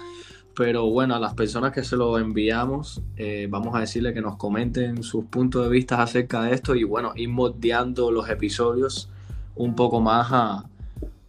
Pero 0.57 0.89
bueno, 0.89 1.17
a 1.17 1.19
las 1.19 1.35
personas 1.35 1.73
que 1.73 1.83
se 1.83 1.97
lo 1.97 2.17
enviamos, 2.17 3.03
eh, 3.17 3.49
vamos 3.51 3.75
a 3.75 3.81
decirle 3.81 4.15
que 4.15 4.21
nos 4.21 4.37
comenten 4.37 5.03
sus 5.03 5.25
puntos 5.25 5.65
de 5.65 5.69
vista 5.69 6.01
acerca 6.01 6.43
de 6.43 6.55
esto 6.55 6.77
y 6.77 6.85
bueno, 6.85 7.13
ir 7.17 7.29
moldeando 7.29 8.13
los 8.13 8.29
episodios 8.29 9.11
un 9.57 9.75
poco 9.75 10.01
más 10.01 10.29
a, 10.31 10.65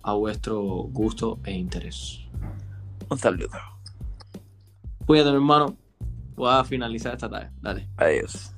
a 0.05 0.13
vuestro 0.13 0.61
gusto 0.91 1.39
e 1.43 1.51
interés. 1.51 2.19
Un 3.09 3.17
saludo. 3.17 3.57
Cuídate, 5.07 5.31
mi 5.31 5.37
hermano. 5.37 5.75
Voy 6.35 6.53
a 6.53 6.63
finalizar 6.63 7.15
esta 7.15 7.27
tarde. 7.27 7.49
Dale. 7.59 7.89
Adiós. 7.97 8.53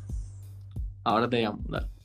Ahora 1.05 1.29
te 1.29 1.41
llamo. 1.41 1.59
Dale. 1.69 1.96